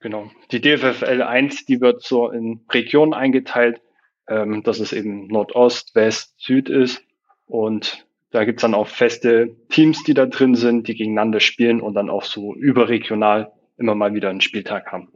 Genau. 0.00 0.30
Die 0.50 0.60
DFFL 0.60 1.22
1, 1.22 1.66
die 1.66 1.80
wird 1.80 2.02
so 2.02 2.30
in 2.30 2.64
Regionen 2.70 3.12
eingeteilt, 3.12 3.80
ähm, 4.28 4.62
dass 4.62 4.80
es 4.80 4.92
eben 4.92 5.26
Nordost, 5.28 5.94
West, 5.94 6.34
Süd 6.38 6.68
ist. 6.68 7.02
Und 7.46 8.06
da 8.30 8.44
gibt's 8.44 8.62
dann 8.62 8.74
auch 8.74 8.88
feste 8.88 9.54
Teams, 9.68 10.02
die 10.04 10.14
da 10.14 10.26
drin 10.26 10.54
sind, 10.54 10.88
die 10.88 10.94
gegeneinander 10.94 11.40
spielen 11.40 11.80
und 11.80 11.94
dann 11.94 12.08
auch 12.08 12.24
so 12.24 12.54
überregional 12.54 13.52
immer 13.76 13.94
mal 13.94 14.14
wieder 14.14 14.30
einen 14.30 14.40
Spieltag 14.40 14.90
haben. 14.90 15.08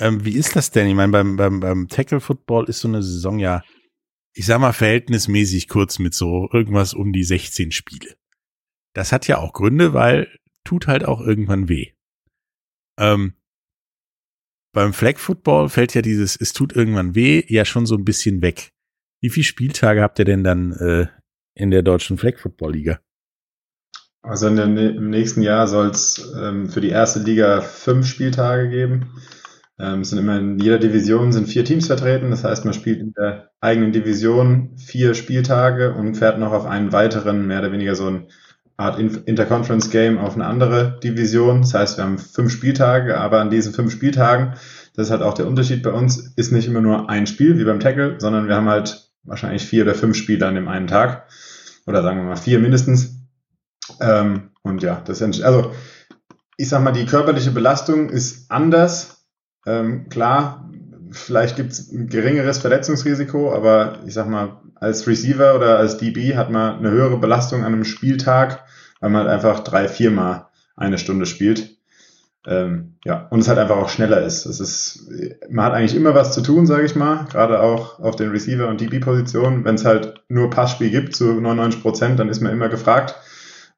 Ähm, 0.00 0.24
wie 0.24 0.36
ist 0.36 0.54
das 0.54 0.70
denn? 0.70 0.86
Ich 0.86 0.94
meine, 0.94 1.12
beim, 1.12 1.36
beim, 1.36 1.60
beim 1.60 1.88
Tackle 1.88 2.20
Football 2.20 2.68
ist 2.68 2.80
so 2.80 2.88
eine 2.88 3.02
Saison 3.02 3.38
ja, 3.38 3.62
ich 4.34 4.46
sag 4.46 4.60
mal, 4.60 4.72
verhältnismäßig 4.72 5.68
kurz 5.68 5.98
mit 5.98 6.14
so 6.14 6.48
irgendwas 6.52 6.94
um 6.94 7.12
die 7.12 7.24
16 7.24 7.72
Spiele. 7.72 8.16
Das 8.94 9.12
hat 9.12 9.26
ja 9.28 9.38
auch 9.38 9.52
Gründe, 9.52 9.92
weil 9.92 10.28
tut 10.64 10.86
halt 10.86 11.04
auch 11.04 11.20
irgendwann 11.20 11.68
weh. 11.68 11.92
Ähm, 12.98 13.34
beim 14.72 14.92
Flag 14.92 15.18
Football 15.18 15.68
fällt 15.68 15.94
ja 15.94 16.02
dieses, 16.02 16.36
es 16.36 16.52
tut 16.52 16.74
irgendwann 16.74 17.14
weh, 17.14 17.44
ja 17.48 17.64
schon 17.64 17.86
so 17.86 17.96
ein 17.96 18.04
bisschen 18.04 18.42
weg. 18.42 18.70
Wie 19.20 19.30
viele 19.30 19.44
Spieltage 19.44 20.02
habt 20.02 20.18
ihr 20.18 20.24
denn 20.24 20.44
dann 20.44 20.72
äh, 20.72 21.06
in 21.54 21.70
der 21.70 21.82
deutschen 21.82 22.18
Flag 22.18 22.38
Football 22.38 22.74
Liga? 22.74 23.00
Also 24.22 24.54
der, 24.54 24.66
im 24.66 25.10
nächsten 25.10 25.42
Jahr 25.42 25.66
soll 25.66 25.88
es 25.88 26.32
ähm, 26.36 26.68
für 26.68 26.80
die 26.80 26.90
erste 26.90 27.20
Liga 27.20 27.62
fünf 27.62 28.06
Spieltage 28.06 28.68
geben. 28.68 29.10
Ähm, 29.80 30.00
es 30.00 30.10
sind 30.10 30.18
immer 30.18 30.38
in 30.38 30.58
jeder 30.58 30.78
Division 30.78 31.32
sind 31.32 31.48
vier 31.48 31.64
Teams 31.64 31.86
vertreten. 31.86 32.30
Das 32.30 32.44
heißt, 32.44 32.64
man 32.64 32.74
spielt 32.74 33.00
in 33.00 33.12
der 33.12 33.50
eigenen 33.60 33.92
Division 33.92 34.76
vier 34.76 35.14
Spieltage 35.14 35.94
und 35.94 36.16
fährt 36.16 36.38
noch 36.38 36.52
auf 36.52 36.66
einen 36.66 36.92
weiteren, 36.92 37.46
mehr 37.46 37.60
oder 37.60 37.72
weniger 37.72 37.94
so 37.94 38.06
ein 38.06 38.26
Art 38.76 38.98
Interconference 38.98 39.90
Game 39.90 40.18
auf 40.18 40.34
eine 40.34 40.46
andere 40.46 40.98
Division. 41.02 41.62
Das 41.62 41.74
heißt, 41.74 41.98
wir 41.98 42.04
haben 42.04 42.18
fünf 42.18 42.50
Spieltage, 42.50 43.18
aber 43.18 43.40
an 43.40 43.50
diesen 43.50 43.74
fünf 43.74 43.92
Spieltagen, 43.92 44.54
das 44.96 45.06
ist 45.06 45.10
halt 45.10 45.22
auch 45.22 45.34
der 45.34 45.46
Unterschied 45.46 45.82
bei 45.82 45.90
uns, 45.90 46.32
ist 46.36 46.50
nicht 46.50 46.66
immer 46.66 46.80
nur 46.80 47.10
ein 47.10 47.26
Spiel 47.26 47.58
wie 47.58 47.64
beim 47.64 47.80
Tackle, 47.80 48.16
sondern 48.18 48.48
wir 48.48 48.56
haben 48.56 48.68
halt 48.68 49.10
wahrscheinlich 49.22 49.66
vier 49.66 49.84
oder 49.84 49.94
fünf 49.94 50.16
Spiele 50.16 50.46
an 50.46 50.54
dem 50.54 50.68
einen 50.68 50.86
Tag. 50.86 51.28
Oder 51.86 52.02
sagen 52.02 52.18
wir 52.18 52.24
mal 52.24 52.36
vier 52.36 52.58
mindestens. 52.58 53.16
Ähm, 54.00 54.50
und 54.62 54.82
ja, 54.82 55.02
das 55.04 55.22
also 55.22 55.72
ich 56.56 56.68
sag 56.68 56.82
mal, 56.82 56.92
die 56.92 57.06
körperliche 57.06 57.50
Belastung 57.50 58.10
ist 58.10 58.50
anders 58.50 59.19
ähm, 59.66 60.08
klar, 60.08 60.70
vielleicht 61.10 61.56
gibt 61.56 61.72
es 61.72 61.90
ein 61.92 62.08
geringeres 62.08 62.58
Verletzungsrisiko, 62.58 63.52
aber 63.52 64.00
ich 64.06 64.14
sag 64.14 64.28
mal, 64.28 64.60
als 64.76 65.06
Receiver 65.06 65.54
oder 65.54 65.78
als 65.78 65.98
DB 65.98 66.36
hat 66.36 66.50
man 66.50 66.78
eine 66.78 66.90
höhere 66.90 67.18
Belastung 67.18 67.60
an 67.60 67.72
einem 67.72 67.84
Spieltag, 67.84 68.64
weil 69.00 69.10
man 69.10 69.22
halt 69.22 69.30
einfach 69.30 69.60
drei, 69.60 69.88
viermal 69.88 70.46
eine 70.76 70.98
Stunde 70.98 71.26
spielt. 71.26 71.76
Ähm, 72.46 72.94
ja, 73.04 73.26
und 73.28 73.40
es 73.40 73.48
halt 73.48 73.58
einfach 73.58 73.76
auch 73.76 73.90
schneller 73.90 74.22
ist. 74.22 74.46
Es 74.46 74.60
ist, 74.60 75.10
man 75.50 75.66
hat 75.66 75.74
eigentlich 75.74 75.94
immer 75.94 76.14
was 76.14 76.32
zu 76.32 76.40
tun, 76.40 76.66
sage 76.66 76.86
ich 76.86 76.96
mal, 76.96 77.26
gerade 77.30 77.60
auch 77.60 78.00
auf 78.00 78.16
den 78.16 78.30
Receiver- 78.30 78.68
und 78.68 78.80
DB-Positionen. 78.80 79.64
Wenn 79.64 79.74
es 79.74 79.84
halt 79.84 80.22
nur 80.28 80.48
Passspiel 80.48 80.90
gibt 80.90 81.14
zu 81.14 81.38
99 81.38 81.82
Prozent, 81.82 82.18
dann 82.18 82.30
ist 82.30 82.40
man 82.40 82.52
immer 82.52 82.70
gefragt. 82.70 83.14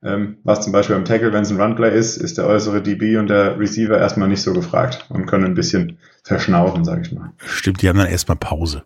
Ähm, 0.05 0.38
was 0.43 0.62
zum 0.62 0.73
Beispiel 0.73 0.97
beim 0.97 1.05
Tackle, 1.05 1.33
wenn 1.33 1.43
es 1.43 1.51
ein 1.51 1.61
Runplay 1.61 1.97
ist, 1.97 2.17
ist 2.17 2.37
der 2.37 2.47
äußere 2.47 2.83
DB 2.83 3.19
und 3.19 3.29
der 3.29 3.59
Receiver 3.59 3.97
erstmal 3.97 4.29
nicht 4.29 4.43
so 4.43 4.53
gefragt 4.53 5.07
und 5.11 5.27
können 5.27 5.45
ein 5.45 5.55
bisschen 5.55 5.99
verschnaufen, 6.25 6.85
sage 6.85 7.03
ich 7.03 7.12
mal. 7.12 7.33
Stimmt, 7.38 7.83
die 7.83 7.88
haben 7.88 7.99
dann 7.99 8.09
erstmal 8.09 8.37
Pause. 8.37 8.85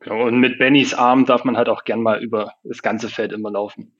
Genau, 0.00 0.26
und 0.26 0.38
mit 0.38 0.58
Bennys 0.58 0.94
Arm 0.94 1.26
darf 1.26 1.44
man 1.44 1.56
halt 1.56 1.68
auch 1.68 1.84
gern 1.84 2.00
mal 2.00 2.22
über 2.22 2.52
das 2.64 2.82
ganze 2.82 3.08
Feld 3.08 3.32
immer 3.32 3.50
laufen. 3.50 3.92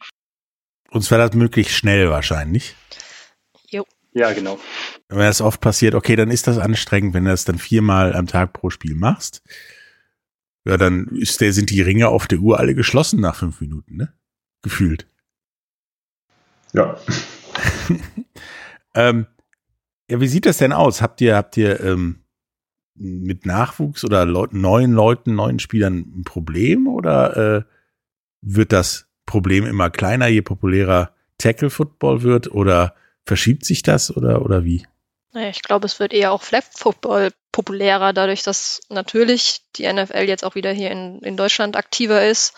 Und 0.90 1.02
zwar 1.02 1.18
das 1.18 1.34
möglichst 1.34 1.74
schnell 1.74 2.10
wahrscheinlich. 2.10 2.76
Jo. 3.68 3.84
Ja, 4.12 4.32
genau. 4.32 4.58
Wenn 5.08 5.18
das 5.18 5.40
oft 5.40 5.60
passiert, 5.60 5.94
okay, 5.94 6.16
dann 6.16 6.30
ist 6.30 6.46
das 6.46 6.58
anstrengend, 6.58 7.14
wenn 7.14 7.24
du 7.24 7.30
das 7.30 7.44
dann 7.44 7.58
viermal 7.58 8.14
am 8.14 8.26
Tag 8.26 8.52
pro 8.52 8.70
Spiel 8.70 8.94
machst. 8.94 9.42
Ja, 10.64 10.76
dann 10.76 11.08
ist 11.08 11.40
der, 11.40 11.52
sind 11.52 11.70
die 11.70 11.82
Ringe 11.82 12.08
auf 12.08 12.26
der 12.26 12.38
Uhr 12.38 12.60
alle 12.60 12.74
geschlossen 12.74 13.20
nach 13.20 13.34
fünf 13.34 13.60
Minuten, 13.60 13.96
ne? 13.96 14.12
Gefühlt. 14.62 15.08
Ja. 16.72 16.96
ähm, 18.94 19.26
ja, 20.08 20.20
wie 20.20 20.28
sieht 20.28 20.46
das 20.46 20.58
denn 20.58 20.72
aus? 20.72 21.02
Habt 21.02 21.20
ihr, 21.20 21.36
habt 21.36 21.56
ihr 21.56 21.80
ähm, 21.80 22.22
mit 22.94 23.46
Nachwuchs 23.46 24.04
oder 24.04 24.24
Leut 24.26 24.52
neuen 24.52 24.92
Leuten, 24.92 25.34
neuen 25.34 25.58
Spielern 25.58 25.98
ein 25.98 26.24
Problem 26.24 26.86
oder 26.86 27.36
äh, 27.36 27.62
wird 28.42 28.72
das 28.72 29.06
Problem 29.26 29.66
immer 29.66 29.90
kleiner, 29.90 30.26
je 30.26 30.42
populärer 30.42 31.14
Tackle 31.38 31.70
Football 31.70 32.22
wird 32.22 32.52
oder 32.52 32.94
verschiebt 33.24 33.64
sich 33.64 33.82
das 33.82 34.14
oder, 34.14 34.42
oder 34.42 34.64
wie? 34.64 34.86
Ich 35.34 35.62
glaube, 35.62 35.86
es 35.86 35.98
wird 35.98 36.12
eher 36.12 36.32
auch 36.32 36.42
Flag 36.42 36.64
Football 36.74 37.30
populärer, 37.52 38.12
dadurch, 38.12 38.42
dass 38.42 38.80
natürlich 38.90 39.62
die 39.76 39.90
NFL 39.90 40.24
jetzt 40.28 40.44
auch 40.44 40.54
wieder 40.54 40.72
hier 40.72 40.90
in, 40.90 41.20
in 41.20 41.36
Deutschland 41.36 41.76
aktiver 41.76 42.26
ist. 42.26 42.54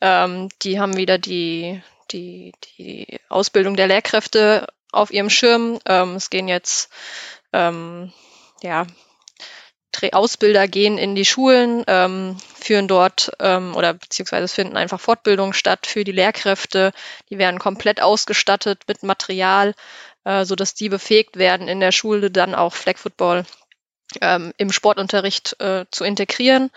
Ähm, 0.00 0.48
die 0.62 0.78
haben 0.78 0.96
wieder 0.96 1.18
die, 1.18 1.82
die, 2.12 2.52
die 2.78 3.18
Ausbildung 3.28 3.76
der 3.76 3.88
Lehrkräfte 3.88 4.66
auf 4.90 5.12
ihrem 5.12 5.30
Schirm. 5.30 5.78
Ähm, 5.86 6.16
es 6.16 6.30
gehen 6.30 6.48
jetzt 6.48 6.90
ähm, 7.52 8.12
ja, 8.62 8.86
Ausbilder 10.12 10.66
gehen 10.66 10.98
in 10.98 11.14
die 11.14 11.24
Schulen, 11.24 11.84
ähm, 11.86 12.36
führen 12.54 12.88
dort 12.88 13.30
ähm, 13.38 13.76
oder 13.76 13.94
beziehungsweise 13.94 14.48
finden 14.48 14.76
einfach 14.76 15.00
Fortbildungen 15.00 15.52
statt 15.52 15.86
für 15.86 16.02
die 16.02 16.12
Lehrkräfte. 16.12 16.92
Die 17.30 17.38
werden 17.38 17.60
komplett 17.60 18.02
ausgestattet 18.02 18.82
mit 18.88 19.02
Material, 19.04 19.74
äh, 20.24 20.44
so 20.44 20.56
dass 20.56 20.74
die 20.74 20.88
befähigt 20.88 21.36
werden, 21.36 21.68
in 21.68 21.78
der 21.78 21.92
Schule 21.92 22.30
dann 22.30 22.54
auch 22.54 22.74
Flag 22.74 22.96
Football 22.96 23.44
ähm, 24.20 24.52
im 24.56 24.72
Sportunterricht 24.72 25.60
äh, 25.60 25.84
zu 25.90 26.04
integrieren. 26.04 26.70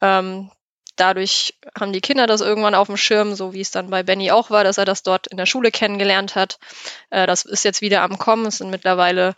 Ähm, 0.00 0.50
dadurch 0.96 1.54
haben 1.78 1.92
die 1.92 2.00
Kinder 2.00 2.26
das 2.26 2.40
irgendwann 2.40 2.74
auf 2.74 2.86
dem 2.86 2.96
Schirm, 2.96 3.34
so 3.34 3.52
wie 3.52 3.60
es 3.60 3.70
dann 3.70 3.90
bei 3.90 4.02
Benny 4.02 4.30
auch 4.30 4.50
war, 4.50 4.64
dass 4.64 4.78
er 4.78 4.84
das 4.84 5.02
dort 5.02 5.26
in 5.26 5.36
der 5.36 5.46
Schule 5.46 5.70
kennengelernt 5.70 6.34
hat. 6.34 6.58
Äh, 7.10 7.26
das 7.26 7.44
ist 7.44 7.64
jetzt 7.64 7.80
wieder 7.80 8.02
am 8.02 8.18
Kommen. 8.18 8.46
Es 8.46 8.58
sind 8.58 8.70
mittlerweile 8.70 9.34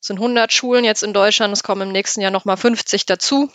sind 0.00 0.18
100 0.18 0.52
Schulen 0.52 0.84
jetzt 0.84 1.02
in 1.02 1.12
Deutschland. 1.12 1.52
Es 1.52 1.62
kommen 1.62 1.82
im 1.82 1.92
nächsten 1.92 2.20
Jahr 2.20 2.30
nochmal 2.30 2.56
50 2.56 3.06
dazu, 3.06 3.50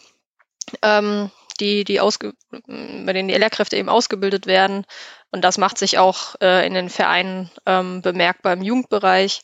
ähm, 0.82 1.32
die, 1.60 1.84
die 1.84 2.00
ausge 2.00 2.34
bei 2.68 3.14
denen 3.14 3.28
die 3.28 3.36
Lehrkräfte 3.36 3.78
eben 3.78 3.90
ausgebildet 3.90 4.46
werden. 4.46 4.86
Und 5.32 5.42
das 5.44 5.58
macht 5.58 5.78
sich 5.78 5.98
auch 5.98 6.36
äh, 6.42 6.66
in 6.66 6.74
den 6.74 6.90
Vereinen 6.90 7.50
ähm, 7.66 8.02
bemerkbar 8.02 8.54
im 8.54 8.62
Jugendbereich. 8.62 9.42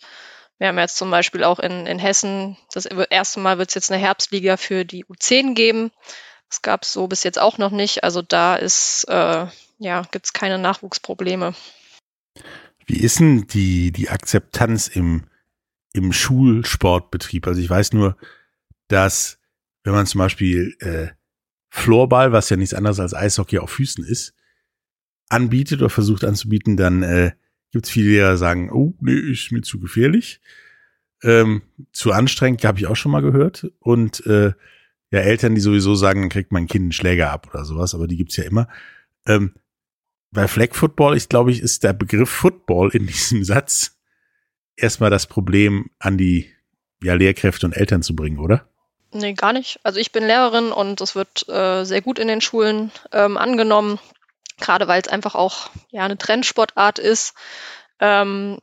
Wir 0.57 0.67
haben 0.67 0.77
jetzt 0.77 0.97
zum 0.97 1.09
Beispiel 1.09 1.43
auch 1.43 1.59
in, 1.59 1.85
in 1.85 1.99
Hessen, 1.99 2.57
das 2.73 2.85
erste 2.85 3.39
Mal 3.39 3.57
wird 3.57 3.69
es 3.69 3.75
jetzt 3.75 3.91
eine 3.91 4.01
Herbstliga 4.01 4.57
für 4.57 4.83
die 4.83 5.05
U10 5.05 5.53
geben. 5.53 5.91
Das 6.49 6.61
gab 6.61 6.83
es 6.83 6.93
so 6.93 7.07
bis 7.07 7.23
jetzt 7.23 7.39
auch 7.39 7.57
noch 7.57 7.71
nicht. 7.71 8.03
Also 8.03 8.21
da 8.21 8.55
ist, 8.55 9.05
äh, 9.07 9.45
ja, 9.77 10.01
gibt 10.11 10.25
es 10.25 10.33
keine 10.33 10.57
Nachwuchsprobleme. 10.57 11.53
Wie 12.85 12.99
ist 12.99 13.19
denn 13.19 13.45
die, 13.47 13.91
die 13.91 14.09
Akzeptanz 14.09 14.87
im, 14.87 15.25
im 15.93 16.11
Schulsportbetrieb? 16.11 17.45
Also 17.45 17.61
ich 17.61 17.69
weiß 17.69 17.93
nur, 17.93 18.17
dass 18.87 19.37
wenn 19.83 19.93
man 19.93 20.07
zum 20.07 20.19
Beispiel 20.19 20.75
äh, 20.79 21.07
Floorball, 21.69 22.31
was 22.31 22.49
ja 22.49 22.57
nichts 22.57 22.73
anderes 22.73 22.99
als 22.99 23.13
Eishockey 23.13 23.59
auf 23.59 23.69
Füßen 23.69 24.03
ist, 24.03 24.33
anbietet 25.29 25.81
oder 25.81 25.91
versucht 25.91 26.23
anzubieten, 26.23 26.75
dann 26.75 27.03
äh, 27.03 27.31
gibt 27.71 27.85
es 27.85 27.91
viele, 27.91 28.31
die 28.31 28.37
sagen, 28.37 28.71
oh, 28.71 28.95
nee, 29.01 29.13
ist 29.13 29.51
mir 29.51 29.61
zu 29.61 29.79
gefährlich. 29.79 30.41
Ähm, 31.21 31.61
zu 31.91 32.11
anstrengend, 32.11 32.63
habe 32.65 32.79
ich 32.79 32.87
auch 32.87 32.95
schon 32.95 33.11
mal 33.11 33.21
gehört. 33.21 33.71
Und 33.79 34.25
äh, 34.25 34.53
ja, 35.11 35.19
Eltern, 35.19 35.55
die 35.55 35.61
sowieso 35.61 35.95
sagen, 35.95 36.21
dann 36.21 36.29
kriegt 36.29 36.51
mein 36.51 36.67
Kind 36.67 36.83
einen 36.83 36.91
Schläger 36.91 37.31
ab 37.31 37.47
oder 37.51 37.65
sowas, 37.65 37.95
aber 37.95 38.07
die 38.07 38.17
gibt's 38.17 38.37
ja 38.37 38.43
immer. 38.43 38.67
Ähm, 39.25 39.55
bei 40.31 40.47
Flag 40.47 40.75
Football, 40.75 41.17
ich 41.17 41.29
glaube, 41.29 41.51
ich 41.51 41.61
ist 41.61 41.83
der 41.83 41.93
Begriff 41.93 42.29
Football 42.29 42.91
in 42.91 43.07
diesem 43.07 43.43
Satz 43.43 43.97
erstmal 44.75 45.09
das 45.09 45.27
Problem 45.27 45.89
an 45.99 46.17
die 46.17 46.51
ja, 47.01 47.13
Lehrkräfte 47.13 47.65
und 47.65 47.73
Eltern 47.73 48.01
zu 48.01 48.15
bringen, 48.15 48.39
oder? 48.39 48.67
Nee, 49.11 49.33
gar 49.33 49.53
nicht. 49.53 49.79
Also 49.83 49.99
ich 49.99 50.11
bin 50.11 50.25
Lehrerin 50.25 50.71
und 50.71 51.01
es 51.01 51.15
wird 51.15 51.47
äh, 51.49 51.83
sehr 51.83 52.01
gut 52.01 52.19
in 52.19 52.27
den 52.27 52.41
Schulen 52.41 52.91
ähm, 53.11 53.37
angenommen, 53.37 53.99
gerade 54.59 54.87
weil 54.87 55.01
es 55.01 55.07
einfach 55.07 55.33
auch 55.33 55.71
ja 55.89 56.05
eine 56.05 56.17
Trendsportart 56.17 56.99
ist. 56.99 57.33
Ähm, 57.99 58.59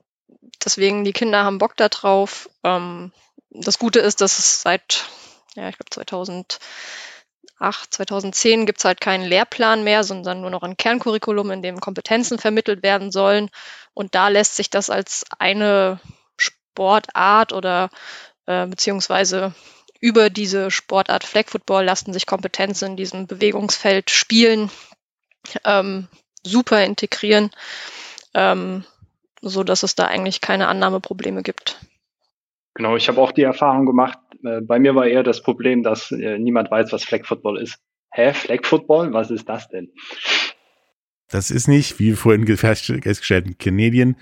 deswegen 0.64 1.02
die 1.02 1.12
Kinder 1.12 1.42
haben 1.42 1.58
Bock 1.58 1.76
da 1.76 1.88
drauf. 1.88 2.48
Ähm, 2.62 3.10
das 3.50 3.78
Gute 3.78 3.98
ist, 3.98 4.20
dass 4.20 4.38
es 4.38 4.62
seit 4.62 5.06
ja, 5.56 5.68
ich 5.68 5.76
glaube 5.76 5.90
2008, 5.90 6.58
2010 7.90 8.66
gibt 8.66 8.78
es 8.78 8.84
halt 8.84 9.00
keinen 9.00 9.24
Lehrplan 9.24 9.82
mehr, 9.84 10.04
sondern 10.04 10.40
nur 10.40 10.50
noch 10.50 10.62
ein 10.62 10.76
Kerncurriculum, 10.76 11.50
in 11.50 11.62
dem 11.62 11.80
Kompetenzen 11.80 12.38
vermittelt 12.38 12.82
werden 12.82 13.10
sollen. 13.10 13.50
Und 13.94 14.14
da 14.14 14.28
lässt 14.28 14.56
sich 14.56 14.70
das 14.70 14.90
als 14.90 15.24
eine 15.38 16.00
Sportart 16.36 17.52
oder 17.52 17.90
äh, 18.46 18.66
beziehungsweise 18.66 19.54
über 20.00 20.30
diese 20.30 20.70
Sportart 20.70 21.24
Flag 21.24 21.48
Football 21.48 21.84
lassen 21.84 22.12
sich 22.12 22.26
Kompetenzen 22.26 22.90
in 22.90 22.96
diesem 22.96 23.26
Bewegungsfeld 23.26 24.10
spielen, 24.10 24.70
ähm, 25.64 26.08
super 26.42 26.84
integrieren, 26.84 27.50
ähm, 28.34 28.84
so 29.40 29.64
dass 29.64 29.82
es 29.82 29.94
da 29.94 30.04
eigentlich 30.04 30.40
keine 30.40 30.68
Annahmeprobleme 30.68 31.42
gibt. 31.42 31.78
Genau, 32.74 32.94
ich 32.94 33.08
habe 33.08 33.20
auch 33.22 33.32
die 33.32 33.42
Erfahrung 33.42 33.86
gemacht, 33.86 34.18
bei 34.42 34.78
mir 34.78 34.94
war 34.94 35.06
eher 35.06 35.22
das 35.22 35.42
Problem, 35.42 35.82
dass 35.82 36.10
äh, 36.12 36.38
niemand 36.38 36.70
weiß, 36.70 36.92
was 36.92 37.04
Flag 37.04 37.24
Football 37.24 37.60
ist. 37.60 37.78
Hä, 38.12 38.32
Flag 38.32 38.64
Football? 38.64 39.12
Was 39.12 39.30
ist 39.30 39.48
das 39.48 39.68
denn? 39.68 39.90
Das 41.28 41.50
ist 41.50 41.68
nicht, 41.68 41.98
wie 41.98 42.12
vorhin 42.12 42.46
festgestellt, 42.56 43.58
Canadian, 43.58 44.16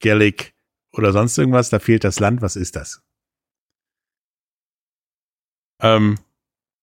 Gaelic 0.00 0.54
oder 0.92 1.12
sonst 1.12 1.36
irgendwas. 1.36 1.70
Da 1.70 1.78
fehlt 1.78 2.04
das 2.04 2.18
Land. 2.18 2.42
Was 2.42 2.56
ist 2.56 2.76
das? 2.76 3.02
Ähm, 5.82 6.16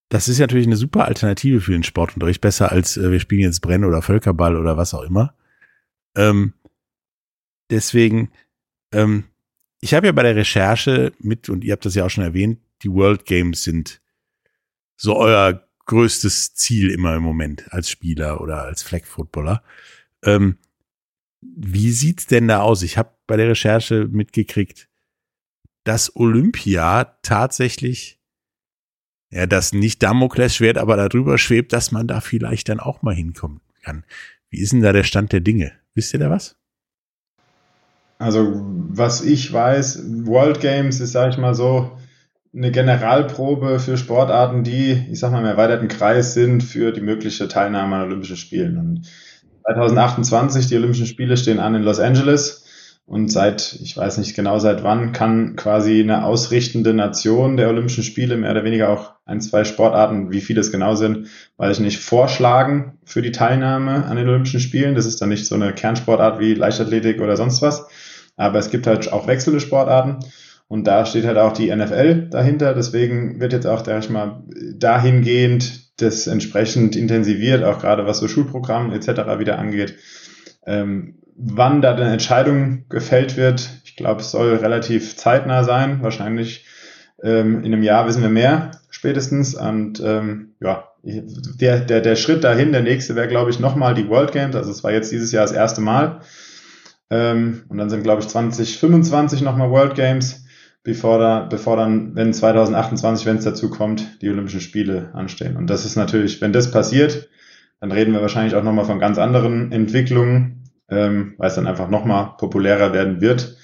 das 0.09 0.27
ist 0.27 0.39
natürlich 0.39 0.67
eine 0.67 0.75
super 0.75 1.05
Alternative 1.05 1.59
für 1.59 1.71
den 1.71 1.83
Sportunterricht. 1.83 2.39
Besser 2.39 2.71
als 2.71 2.97
äh, 2.97 3.11
wir 3.11 3.19
spielen 3.19 3.41
jetzt 3.41 3.61
Brenn 3.61 3.83
oder 3.83 4.01
Völkerball 4.01 4.55
oder 4.55 4.77
was 4.77 4.93
auch 4.93 5.01
immer. 5.01 5.35
Ähm, 6.15 6.53
deswegen, 7.71 8.31
ähm, 8.93 9.25
ich 9.81 9.95
habe 9.95 10.05
ja 10.05 10.11
bei 10.11 10.23
der 10.23 10.35
Recherche 10.35 11.13
mit, 11.19 11.49
und 11.49 11.63
ihr 11.63 11.73
habt 11.73 11.85
das 11.85 11.95
ja 11.95 12.05
auch 12.05 12.09
schon 12.09 12.23
erwähnt, 12.23 12.59
die 12.83 12.91
World 12.91 13.25
Games 13.25 13.63
sind 13.63 14.01
so 14.95 15.17
euer 15.17 15.67
größtes 15.85 16.53
Ziel 16.53 16.89
immer 16.89 17.15
im 17.15 17.23
Moment 17.23 17.71
als 17.73 17.89
Spieler 17.89 18.41
oder 18.41 18.63
als 18.63 18.83
Flag 18.83 19.05
Footballer. 19.05 19.63
Ähm, 20.23 20.57
wie 21.41 21.91
sieht's 21.91 22.25
denn 22.27 22.47
da 22.47 22.61
aus? 22.61 22.83
Ich 22.83 22.97
habe 22.97 23.11
bei 23.27 23.35
der 23.35 23.49
Recherche 23.49 24.07
mitgekriegt, 24.09 24.87
dass 25.83 26.15
Olympia 26.15 27.17
tatsächlich 27.21 28.19
ja, 29.29 29.45
das 29.45 29.73
nicht 29.73 30.01
Damoklesschwert, 30.03 30.77
aber 30.77 30.95
darüber 30.95 31.37
schwebt, 31.37 31.73
dass 31.73 31.91
man 31.91 32.07
da 32.07 32.21
vielleicht 32.21 32.69
dann 32.69 32.79
auch 32.79 33.01
mal 33.01 33.15
hinkommen 33.15 33.61
kann. 33.81 34.05
Wie 34.49 34.59
ist 34.59 34.71
denn 34.71 34.81
da 34.81 34.93
der 34.93 35.03
Stand 35.03 35.31
der 35.31 35.41
Dinge? 35.41 35.73
Wisst 35.95 36.13
ihr 36.13 36.19
da 36.19 36.29
was? 36.29 36.55
Also, 38.19 38.61
was 38.63 39.21
ich 39.21 39.51
weiß, 39.51 40.25
World 40.25 40.61
Games 40.61 40.99
ist, 40.99 41.11
sag 41.11 41.31
ich 41.31 41.37
mal 41.37 41.55
so, 41.55 41.97
eine 42.55 42.71
Generalprobe 42.71 43.79
für 43.79 43.97
Sportarten, 43.97 44.63
die, 44.63 45.07
ich 45.11 45.19
sag 45.19 45.31
mal, 45.31 45.39
im 45.39 45.45
erweiterten 45.45 45.87
Kreis 45.87 46.33
sind 46.33 46.63
für 46.63 46.91
die 46.91 47.01
mögliche 47.01 47.47
Teilnahme 47.47 47.95
an 47.95 48.03
Olympischen 48.03 48.37
Spielen. 48.37 48.77
Und 48.77 49.07
2028, 49.63 50.67
die 50.67 50.75
Olympischen 50.75 51.07
Spiele 51.07 51.35
stehen 51.35 51.59
an 51.59 51.75
in 51.75 51.83
Los 51.83 51.99
Angeles. 51.99 52.59
Und 53.05 53.31
seit, 53.31 53.73
ich 53.81 53.97
weiß 53.97 54.17
nicht 54.19 54.35
genau 54.35 54.59
seit 54.59 54.83
wann, 54.83 55.11
kann 55.11 55.55
quasi 55.57 55.99
eine 55.99 56.23
ausrichtende 56.23 56.93
Nation 56.93 57.57
der 57.57 57.67
Olympischen 57.69 58.03
Spiele 58.03 58.37
mehr 58.37 58.51
oder 58.51 58.63
weniger 58.63 58.89
auch 58.89 59.13
ein, 59.25 59.41
zwei 59.41 59.65
Sportarten, 59.65 60.31
wie 60.31 60.39
viele 60.39 60.61
es 60.61 60.71
genau 60.71 60.95
sind, 60.95 61.27
weiß 61.57 61.77
ich 61.77 61.83
nicht, 61.83 61.99
vorschlagen 61.99 62.97
für 63.03 63.21
die 63.21 63.31
Teilnahme 63.31 64.05
an 64.05 64.15
den 64.15 64.29
Olympischen 64.29 64.61
Spielen. 64.61 64.95
Das 64.95 65.05
ist 65.05 65.21
dann 65.21 65.29
nicht 65.29 65.47
so 65.47 65.55
eine 65.55 65.73
Kernsportart 65.73 66.39
wie 66.39 66.53
Leichtathletik 66.53 67.19
oder 67.19 67.35
sonst 67.35 67.61
was. 67.61 67.87
Aber 68.37 68.59
es 68.59 68.69
gibt 68.69 68.87
halt 68.87 69.11
auch 69.11 69.27
wechselnde 69.27 69.59
Sportarten. 69.59 70.19
Und 70.73 70.87
da 70.87 71.05
steht 71.05 71.25
halt 71.25 71.37
auch 71.37 71.53
die 71.53 71.73
NFL 71.73 72.29
dahinter. 72.31 72.73
Deswegen 72.73 73.39
wird 73.39 73.53
jetzt 73.53 73.67
auch, 73.67 73.85
sag 73.85 74.03
ich 74.03 74.09
mal, 74.09 74.41
dahingehend 74.73 76.01
das 76.01 76.25
entsprechend 76.25 76.95
intensiviert, 76.95 77.63
auch 77.63 77.77
gerade 77.77 78.07
was 78.07 78.17
so 78.17 78.27
Schulprogramm 78.27 78.91
etc. 78.91 79.37
wieder 79.37 79.59
angeht. 79.59 79.97
Ähm, 80.65 81.19
wann 81.35 81.83
da 81.83 81.93
eine 81.93 82.11
Entscheidung 82.11 82.85
gefällt 82.89 83.37
wird, 83.37 83.69
ich 83.85 83.95
glaube, 83.95 84.21
es 84.21 84.31
soll 84.31 84.55
relativ 84.55 85.15
zeitnah 85.15 85.63
sein. 85.63 86.01
Wahrscheinlich 86.01 86.65
ähm, 87.21 87.59
in 87.63 87.71
einem 87.71 87.83
Jahr 87.83 88.07
wissen 88.07 88.23
wir 88.23 88.29
mehr 88.29 88.71
spätestens. 88.89 89.53
Und 89.53 90.01
ähm, 90.03 90.55
ja, 90.59 90.87
der, 91.03 91.81
der, 91.81 92.01
der 92.01 92.15
Schritt 92.15 92.43
dahin, 92.43 92.71
der 92.71 92.81
nächste 92.81 93.15
wäre, 93.15 93.27
glaube 93.27 93.51
ich, 93.51 93.59
nochmal 93.59 93.93
die 93.93 94.09
World 94.09 94.31
Games. 94.31 94.55
Also 94.55 94.71
es 94.71 94.83
war 94.83 94.91
jetzt 94.91 95.11
dieses 95.11 95.31
Jahr 95.31 95.43
das 95.43 95.53
erste 95.53 95.81
Mal. 95.81 96.21
Ähm, 97.11 97.61
und 97.69 97.77
dann 97.77 97.91
sind, 97.91 98.01
glaube 98.01 98.23
ich, 98.23 98.27
2025 98.27 99.41
nochmal 99.41 99.69
World 99.69 99.93
Games 99.93 100.42
bevor, 100.83 101.17
da, 101.17 101.39
bevor 101.41 101.77
dann, 101.77 102.15
wenn 102.15 102.33
2028, 102.33 103.25
wenn 103.25 103.37
es 103.37 103.45
dazu 103.45 103.69
kommt, 103.69 104.21
die 104.21 104.29
Olympischen 104.29 104.61
Spiele 104.61 105.11
anstehen. 105.13 105.57
Und 105.57 105.69
das 105.69 105.85
ist 105.85 105.95
natürlich, 105.95 106.41
wenn 106.41 106.53
das 106.53 106.71
passiert, 106.71 107.29
dann 107.79 107.91
reden 107.91 108.13
wir 108.13 108.21
wahrscheinlich 108.21 108.55
auch 108.55 108.63
nochmal 108.63 108.85
von 108.85 108.99
ganz 108.99 109.17
anderen 109.17 109.71
Entwicklungen, 109.71 110.69
ähm, 110.89 111.35
weil 111.37 111.49
es 111.49 111.55
dann 111.55 111.67
einfach 111.67 111.89
nochmal 111.89 112.35
populärer 112.37 112.93
werden 112.93 113.21
wird. 113.21 113.57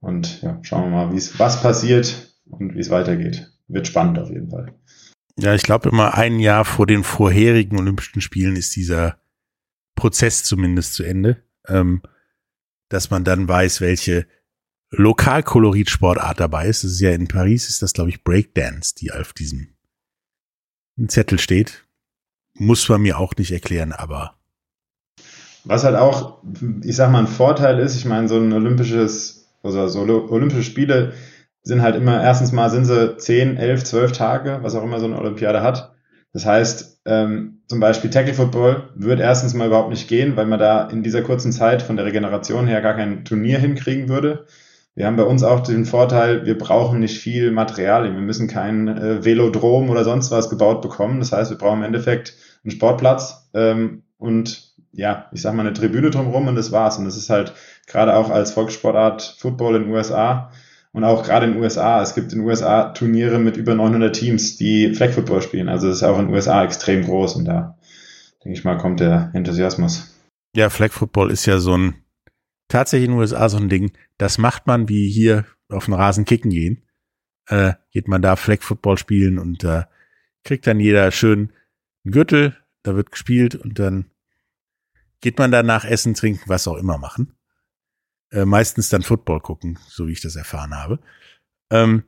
Und 0.00 0.42
ja, 0.42 0.58
schauen 0.62 0.90
wir 0.90 0.90
mal, 0.90 1.12
wie 1.12 1.18
es 1.18 1.38
was 1.38 1.62
passiert 1.62 2.34
und 2.44 2.74
wie 2.74 2.80
es 2.80 2.90
weitergeht. 2.90 3.50
Wird 3.68 3.86
spannend 3.86 4.18
auf 4.18 4.28
jeden 4.28 4.50
Fall. 4.50 4.74
Ja, 5.38 5.54
ich 5.54 5.62
glaube 5.62 5.88
immer 5.88 6.14
ein 6.14 6.40
Jahr 6.40 6.64
vor 6.64 6.86
den 6.86 7.04
vorherigen 7.04 7.78
Olympischen 7.78 8.20
Spielen 8.20 8.56
ist 8.56 8.76
dieser 8.76 9.18
Prozess 9.94 10.44
zumindest 10.44 10.94
zu 10.94 11.04
Ende, 11.04 11.42
ähm, 11.68 12.02
dass 12.88 13.10
man 13.10 13.24
dann 13.24 13.48
weiß, 13.48 13.80
welche 13.80 14.26
Lokalkolorit-Sportart 14.92 16.38
dabei 16.38 16.66
ist. 16.66 16.84
Das 16.84 16.92
ist 16.92 17.00
ja 17.00 17.10
in 17.10 17.28
Paris, 17.28 17.68
ist 17.68 17.82
das, 17.82 17.92
glaube 17.92 18.10
ich, 18.10 18.24
Breakdance, 18.24 18.94
die 18.94 19.10
auf 19.10 19.32
diesem 19.32 19.68
Zettel 21.08 21.38
steht. 21.38 21.84
Muss 22.54 22.88
man 22.88 23.02
mir 23.02 23.18
auch 23.18 23.34
nicht 23.36 23.52
erklären, 23.52 23.92
aber. 23.92 24.34
Was 25.64 25.84
halt 25.84 25.96
auch, 25.96 26.42
ich 26.82 26.96
sag 26.96 27.10
mal, 27.10 27.20
ein 27.20 27.26
Vorteil 27.26 27.78
ist, 27.78 27.96
ich 27.96 28.04
meine, 28.04 28.28
so 28.28 28.36
ein 28.36 28.52
olympisches, 28.52 29.48
also 29.62 29.86
so 29.88 30.00
Olympische 30.00 30.64
Spiele 30.64 31.14
sind 31.62 31.82
halt 31.82 31.96
immer, 31.96 32.22
erstens 32.22 32.52
mal 32.52 32.68
sind 32.68 32.84
sie 32.84 33.16
10, 33.16 33.56
11, 33.56 33.84
12 33.84 34.12
Tage, 34.12 34.58
was 34.62 34.74
auch 34.74 34.82
immer 34.82 34.98
so 34.98 35.06
eine 35.06 35.18
Olympiade 35.18 35.62
hat. 35.62 35.94
Das 36.32 36.44
heißt, 36.44 37.02
ähm, 37.04 37.62
zum 37.68 37.80
Beispiel 37.80 38.10
Tackle 38.10 38.34
Football 38.34 38.90
wird 38.96 39.20
erstens 39.20 39.54
mal 39.54 39.68
überhaupt 39.68 39.90
nicht 39.90 40.08
gehen, 40.08 40.36
weil 40.36 40.46
man 40.46 40.58
da 40.58 40.88
in 40.88 41.02
dieser 41.02 41.22
kurzen 41.22 41.52
Zeit 41.52 41.82
von 41.82 41.96
der 41.96 42.06
Regeneration 42.06 42.66
her 42.66 42.80
gar 42.80 42.94
kein 42.94 43.24
Turnier 43.24 43.58
hinkriegen 43.58 44.08
würde. 44.08 44.46
Wir 44.94 45.06
haben 45.06 45.16
bei 45.16 45.24
uns 45.24 45.42
auch 45.42 45.60
den 45.60 45.86
Vorteil, 45.86 46.44
wir 46.44 46.58
brauchen 46.58 47.00
nicht 47.00 47.18
viel 47.18 47.50
Material. 47.50 48.04
Wir 48.04 48.20
müssen 48.20 48.46
kein 48.46 48.88
äh, 48.88 49.24
Velodrom 49.24 49.88
oder 49.88 50.04
sonst 50.04 50.30
was 50.30 50.50
gebaut 50.50 50.82
bekommen. 50.82 51.18
Das 51.18 51.32
heißt, 51.32 51.50
wir 51.50 51.58
brauchen 51.58 51.78
im 51.78 51.84
Endeffekt 51.84 52.34
einen 52.62 52.72
Sportplatz 52.72 53.48
ähm, 53.54 54.02
und 54.18 54.72
ja, 54.92 55.26
ich 55.32 55.40
sag 55.40 55.54
mal 55.54 55.62
eine 55.62 55.72
Tribüne 55.72 56.10
drumherum 56.10 56.48
und 56.48 56.56
das 56.56 56.72
war's. 56.72 56.98
Und 56.98 57.06
das 57.06 57.16
ist 57.16 57.30
halt 57.30 57.54
gerade 57.86 58.14
auch 58.14 58.28
als 58.28 58.52
Volkssportart 58.52 59.36
Football 59.38 59.76
in 59.76 59.82
den 59.84 59.92
USA 59.92 60.50
und 60.92 61.04
auch 61.04 61.24
gerade 61.24 61.46
in 61.46 61.54
den 61.54 61.62
USA. 61.62 62.02
Es 62.02 62.14
gibt 62.14 62.32
in 62.32 62.40
den 62.40 62.48
USA 62.48 62.90
Turniere 62.90 63.38
mit 63.38 63.56
über 63.56 63.74
900 63.74 64.14
Teams, 64.14 64.56
die 64.56 64.94
Flag 64.94 65.12
Football 65.12 65.40
spielen. 65.40 65.70
Also 65.70 65.88
das 65.88 65.96
ist 65.96 66.02
auch 66.02 66.18
in 66.18 66.26
den 66.26 66.34
USA 66.34 66.62
extrem 66.62 67.04
groß 67.04 67.36
und 67.36 67.46
da 67.46 67.78
denke 68.44 68.58
ich 68.58 68.64
mal 68.64 68.76
kommt 68.76 69.00
der 69.00 69.30
Enthusiasmus. 69.32 70.14
Ja, 70.54 70.68
Flag 70.68 70.92
Football 70.92 71.30
ist 71.30 71.46
ja 71.46 71.58
so 71.58 71.76
ein 71.76 72.01
tatsächlich 72.72 73.06
in 73.08 73.12
den 73.12 73.20
USA 73.20 73.48
so 73.48 73.58
ein 73.58 73.68
Ding. 73.68 73.92
Das 74.18 74.38
macht 74.38 74.66
man 74.66 74.88
wie 74.88 75.08
hier 75.10 75.44
auf 75.68 75.84
den 75.84 75.94
Rasen 75.94 76.24
kicken 76.24 76.50
gehen. 76.50 76.82
Äh, 77.46 77.74
geht 77.90 78.08
man 78.08 78.22
da 78.22 78.36
Flag 78.36 78.62
Football 78.62 78.98
spielen 78.98 79.38
und 79.38 79.62
äh, 79.64 79.84
kriegt 80.44 80.66
dann 80.66 80.80
jeder 80.80 81.10
schön 81.10 81.52
einen 82.04 82.12
Gürtel, 82.12 82.56
da 82.82 82.96
wird 82.96 83.12
gespielt 83.12 83.54
und 83.54 83.78
dann 83.78 84.10
geht 85.20 85.38
man 85.38 85.52
danach 85.52 85.84
essen, 85.84 86.14
trinken, 86.14 86.48
was 86.48 86.66
auch 86.66 86.76
immer 86.76 86.98
machen. 86.98 87.34
Äh, 88.30 88.44
meistens 88.44 88.88
dann 88.88 89.02
Football 89.02 89.40
gucken, 89.40 89.78
so 89.86 90.08
wie 90.08 90.12
ich 90.12 90.20
das 90.20 90.36
erfahren 90.36 90.74
habe. 90.74 90.98
Ähm, 91.70 92.04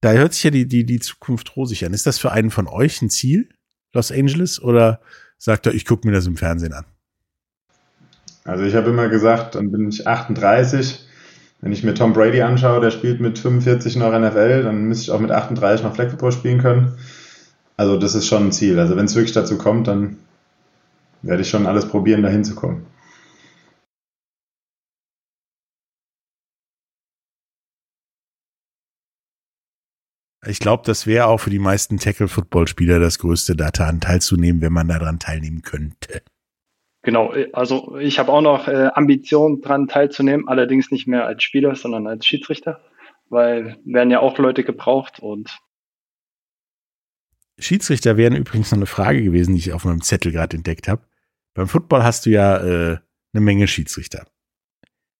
da 0.00 0.12
hört 0.12 0.34
sich 0.34 0.44
ja 0.44 0.50
die, 0.50 0.66
die, 0.66 0.84
die 0.84 1.00
Zukunft 1.00 1.56
rosig 1.56 1.84
an. 1.84 1.94
Ist 1.94 2.06
das 2.06 2.18
für 2.18 2.32
einen 2.32 2.50
von 2.50 2.66
euch 2.66 3.00
ein 3.00 3.10
Ziel, 3.10 3.48
Los 3.92 4.12
Angeles 4.12 4.60
oder 4.60 5.00
sagt 5.38 5.66
er, 5.66 5.74
ich 5.74 5.84
gucke 5.84 6.06
mir 6.06 6.12
das 6.12 6.26
im 6.26 6.36
Fernsehen 6.36 6.72
an? 6.72 6.84
Also 8.44 8.64
ich 8.64 8.74
habe 8.74 8.90
immer 8.90 9.08
gesagt, 9.08 9.54
dann 9.54 9.70
bin 9.70 9.88
ich 9.88 10.06
38. 10.06 11.06
Wenn 11.60 11.72
ich 11.72 11.82
mir 11.82 11.94
Tom 11.94 12.12
Brady 12.12 12.40
anschaue, 12.40 12.80
der 12.80 12.90
spielt 12.90 13.20
mit 13.20 13.38
45 13.38 13.96
noch 13.96 14.12
NFL, 14.16 14.62
dann 14.62 14.84
müsste 14.84 15.04
ich 15.04 15.10
auch 15.10 15.20
mit 15.20 15.30
38 15.30 15.84
noch 15.84 15.94
Flag 15.94 16.10
Football 16.10 16.32
spielen 16.32 16.60
können. 16.60 16.98
Also 17.76 17.98
das 17.98 18.14
ist 18.14 18.26
schon 18.26 18.46
ein 18.46 18.52
Ziel. 18.52 18.78
Also 18.78 18.96
wenn 18.96 19.06
es 19.06 19.14
wirklich 19.14 19.32
dazu 19.32 19.58
kommt, 19.58 19.88
dann 19.88 20.18
werde 21.22 21.42
ich 21.42 21.50
schon 21.50 21.66
alles 21.66 21.88
probieren, 21.88 22.22
da 22.22 22.28
hinzukommen. 22.28 22.86
Ich 30.46 30.60
glaube, 30.60 30.84
das 30.86 31.06
wäre 31.06 31.26
auch 31.26 31.38
für 31.38 31.50
die 31.50 31.58
meisten 31.58 31.98
Tackle-Football-Spieler 31.98 33.00
das 33.00 33.18
größte, 33.18 33.54
daran 33.54 34.00
teilzunehmen, 34.00 34.62
wenn 34.62 34.72
man 34.72 34.88
daran 34.88 35.18
teilnehmen 35.18 35.62
könnte. 35.62 36.22
Genau, 37.08 37.32
also 37.54 37.96
ich 37.96 38.18
habe 38.18 38.30
auch 38.30 38.42
noch 38.42 38.68
äh, 38.68 38.90
Ambitionen 38.92 39.62
daran 39.62 39.88
teilzunehmen, 39.88 40.46
allerdings 40.46 40.90
nicht 40.90 41.08
mehr 41.08 41.24
als 41.24 41.42
Spieler, 41.42 41.74
sondern 41.74 42.06
als 42.06 42.26
Schiedsrichter, 42.26 42.84
weil 43.30 43.78
werden 43.86 44.10
ja 44.10 44.20
auch 44.20 44.36
Leute 44.36 44.62
gebraucht 44.62 45.18
und 45.18 45.58
Schiedsrichter 47.58 48.18
wären 48.18 48.36
übrigens 48.36 48.70
noch 48.70 48.78
eine 48.78 48.86
Frage 48.86 49.22
gewesen, 49.22 49.54
die 49.54 49.60
ich 49.60 49.72
auf 49.72 49.86
meinem 49.86 50.02
Zettel 50.02 50.32
gerade 50.32 50.56
entdeckt 50.56 50.86
habe. 50.86 51.00
Beim 51.54 51.66
Football 51.66 52.02
hast 52.02 52.26
du 52.26 52.30
ja 52.30 52.58
äh, 52.58 52.98
eine 53.32 53.40
Menge 53.40 53.68
Schiedsrichter. 53.68 54.26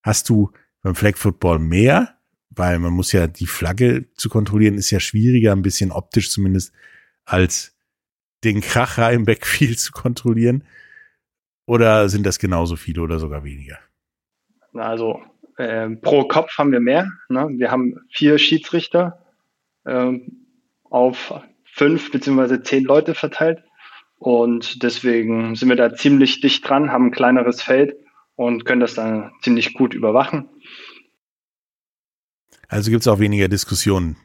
Hast 0.02 0.28
du 0.28 0.52
beim 0.82 0.94
Flag 0.94 1.16
Football 1.16 1.58
mehr 1.58 2.18
weil 2.58 2.78
man 2.78 2.92
muss 2.92 3.12
ja 3.12 3.26
die 3.26 3.46
Flagge 3.46 4.06
zu 4.14 4.28
kontrollieren, 4.28 4.76
ist 4.76 4.90
ja 4.90 5.00
schwieriger, 5.00 5.52
ein 5.52 5.62
bisschen 5.62 5.92
optisch 5.92 6.30
zumindest, 6.30 6.72
als 7.24 7.76
den 8.44 8.60
Kracher 8.60 9.12
im 9.12 9.24
Backfield 9.24 9.80
zu 9.80 9.92
kontrollieren. 9.92 10.64
Oder 11.68 12.08
sind 12.08 12.24
das 12.24 12.38
genauso 12.38 12.76
viele 12.76 13.02
oder 13.02 13.18
sogar 13.18 13.44
weniger? 13.44 13.78
Also 14.72 15.20
äh, 15.58 15.90
pro 15.96 16.26
Kopf 16.26 16.56
haben 16.56 16.72
wir 16.72 16.80
mehr. 16.80 17.12
Ne? 17.28 17.46
Wir 17.58 17.70
haben 17.70 17.96
vier 18.10 18.38
Schiedsrichter 18.38 19.22
äh, 19.84 20.14
auf 20.84 21.34
fünf 21.66 22.10
beziehungsweise 22.10 22.62
zehn 22.62 22.84
Leute 22.84 23.14
verteilt. 23.14 23.62
Und 24.16 24.82
deswegen 24.82 25.56
sind 25.56 25.68
wir 25.68 25.76
da 25.76 25.92
ziemlich 25.92 26.40
dicht 26.40 26.66
dran, 26.66 26.90
haben 26.90 27.08
ein 27.08 27.10
kleineres 27.10 27.60
Feld 27.60 27.96
und 28.34 28.64
können 28.64 28.80
das 28.80 28.94
dann 28.94 29.32
ziemlich 29.42 29.74
gut 29.74 29.92
überwachen. 29.92 30.48
Also 32.66 32.90
gibt 32.90 33.02
es 33.02 33.08
auch 33.08 33.18
weniger 33.18 33.48
Diskussionen. 33.48 34.16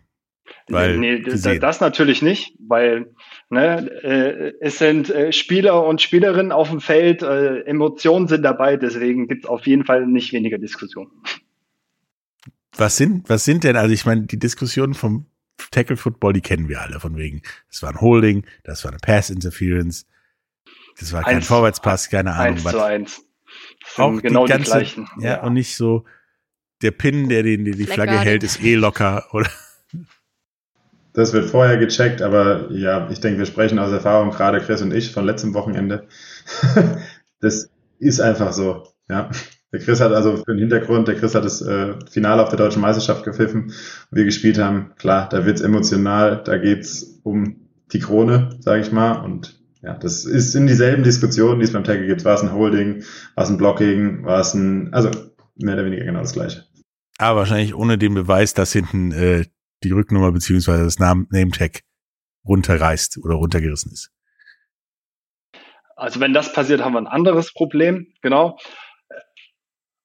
Weil 0.69 0.97
nee, 0.97 1.19
das, 1.19 1.41
das 1.41 1.81
natürlich 1.81 2.21
nicht, 2.21 2.55
weil 2.59 3.13
ne, 3.49 3.89
äh, 4.03 4.53
es 4.61 4.79
sind 4.79 5.09
äh, 5.09 5.33
Spieler 5.33 5.85
und 5.85 6.01
Spielerinnen 6.01 6.51
auf 6.51 6.69
dem 6.69 6.79
Feld, 6.79 7.21
äh, 7.21 7.61
Emotionen 7.61 8.27
sind 8.27 8.43
dabei, 8.43 8.77
deswegen 8.77 9.27
gibt 9.27 9.43
es 9.43 9.49
auf 9.49 9.67
jeden 9.67 9.85
Fall 9.85 10.07
nicht 10.07 10.31
weniger 10.31 10.57
Diskussionen. 10.57 11.11
Was 12.77 12.95
sind, 12.95 13.29
was 13.29 13.43
sind 13.43 13.65
denn, 13.65 13.75
also 13.75 13.93
ich 13.93 14.05
meine, 14.05 14.21
die 14.23 14.39
Diskussionen 14.39 14.93
vom 14.93 15.25
Tackle 15.71 15.97
Football, 15.97 16.33
die 16.33 16.41
kennen 16.41 16.69
wir 16.69 16.81
alle, 16.81 16.99
von 16.99 17.17
wegen, 17.17 17.41
das 17.69 17.83
war 17.83 17.89
ein 17.89 18.01
Holding, 18.01 18.45
das 18.63 18.83
war 18.85 18.91
eine 18.91 18.99
Pass 18.99 19.29
Interference, 19.29 20.07
das 20.99 21.11
war 21.11 21.23
kein 21.23 21.37
eins, 21.37 21.47
Vorwärtspass, 21.47 22.09
keine 22.09 22.33
Ahnung. 22.33 22.55
Eins 22.55 22.65
was. 22.65 22.71
zu 22.71 22.83
eins. 22.83 23.25
Auch 23.97 24.21
genau 24.21 24.45
die, 24.45 24.51
ganze, 24.51 24.65
die 24.65 24.71
gleichen. 24.71 25.09
Ja, 25.19 25.29
ja, 25.29 25.43
und 25.43 25.53
nicht 25.53 25.75
so, 25.75 26.05
der 26.81 26.91
Pin, 26.91 27.29
der 27.29 27.43
den, 27.43 27.65
die 27.65 27.85
Flagge 27.85 28.19
hält, 28.19 28.43
ist 28.43 28.63
eh 28.63 28.75
locker, 28.75 29.27
oder? 29.33 29.49
Das 31.13 31.31
wird 31.31 31.45
vorher 31.45 31.77
gecheckt, 31.77 32.21
aber 32.21 32.71
ja, 32.71 33.07
ich 33.11 33.19
denke, 33.19 33.37
wir 33.39 33.45
sprechen 33.45 33.79
aus 33.79 33.91
Erfahrung, 33.91 34.31
gerade 34.31 34.59
Chris 34.59 34.81
und 34.81 34.93
ich 34.93 35.11
von 35.11 35.25
letztem 35.25 35.53
Wochenende. 35.53 36.07
das 37.39 37.69
ist 37.99 38.19
einfach 38.19 38.53
so, 38.53 38.87
ja. 39.09 39.29
Der 39.71 39.79
Chris 39.79 40.01
hat 40.01 40.11
also 40.11 40.37
für 40.37 40.53
den 40.53 40.59
Hintergrund, 40.59 41.07
der 41.07 41.15
Chris 41.15 41.33
hat 41.33 41.45
das 41.45 41.61
äh, 41.61 41.95
Finale 42.09 42.43
auf 42.43 42.49
der 42.49 42.59
deutschen 42.59 42.81
Meisterschaft 42.81 43.23
gepfiffen, 43.23 43.73
wir 44.11 44.23
gespielt 44.23 44.59
haben. 44.59 44.91
Klar, 44.97 45.27
da 45.29 45.45
wird's 45.45 45.61
emotional, 45.61 46.43
da 46.43 46.57
geht's 46.57 47.19
um 47.23 47.55
die 47.91 47.99
Krone, 47.99 48.51
sage 48.59 48.81
ich 48.81 48.91
mal. 48.91 49.13
Und 49.13 49.59
ja, 49.81 49.95
das 49.95 50.25
ist 50.25 50.53
in 50.53 50.67
dieselben 50.67 51.03
Diskussionen, 51.03 51.59
die 51.59 51.65
es 51.65 51.73
beim 51.73 51.83
Tackle 51.83 52.05
gibt. 52.05 52.23
War 52.23 52.35
es 52.35 52.43
ein 52.43 52.53
Holding, 52.53 53.03
war 53.33 53.43
es 53.43 53.49
ein 53.49 53.57
Blocking, 53.57 54.23
war 54.25 54.39
es 54.39 54.53
ein, 54.53 54.93
also 54.93 55.09
mehr 55.55 55.73
oder 55.73 55.85
weniger 55.85 56.05
genau 56.05 56.19
das 56.19 56.33
gleiche. 56.33 56.65
Aber 57.17 57.39
wahrscheinlich 57.39 57.73
ohne 57.73 57.97
den 57.97 58.13
Beweis, 58.13 58.53
dass 58.53 58.73
hinten 58.73 59.11
äh, 59.11 59.45
die 59.83 59.91
Rücknummer 59.91 60.31
beziehungsweise 60.31 60.83
das 60.83 60.99
Name-Tag 60.99 61.81
runterreißt 62.45 63.19
oder 63.23 63.35
runtergerissen 63.35 63.91
ist. 63.91 64.11
Also 65.95 66.19
wenn 66.19 66.33
das 66.33 66.51
passiert, 66.53 66.81
haben 66.81 66.93
wir 66.93 66.99
ein 66.99 67.07
anderes 67.07 67.53
Problem, 67.53 68.13
genau. 68.21 68.57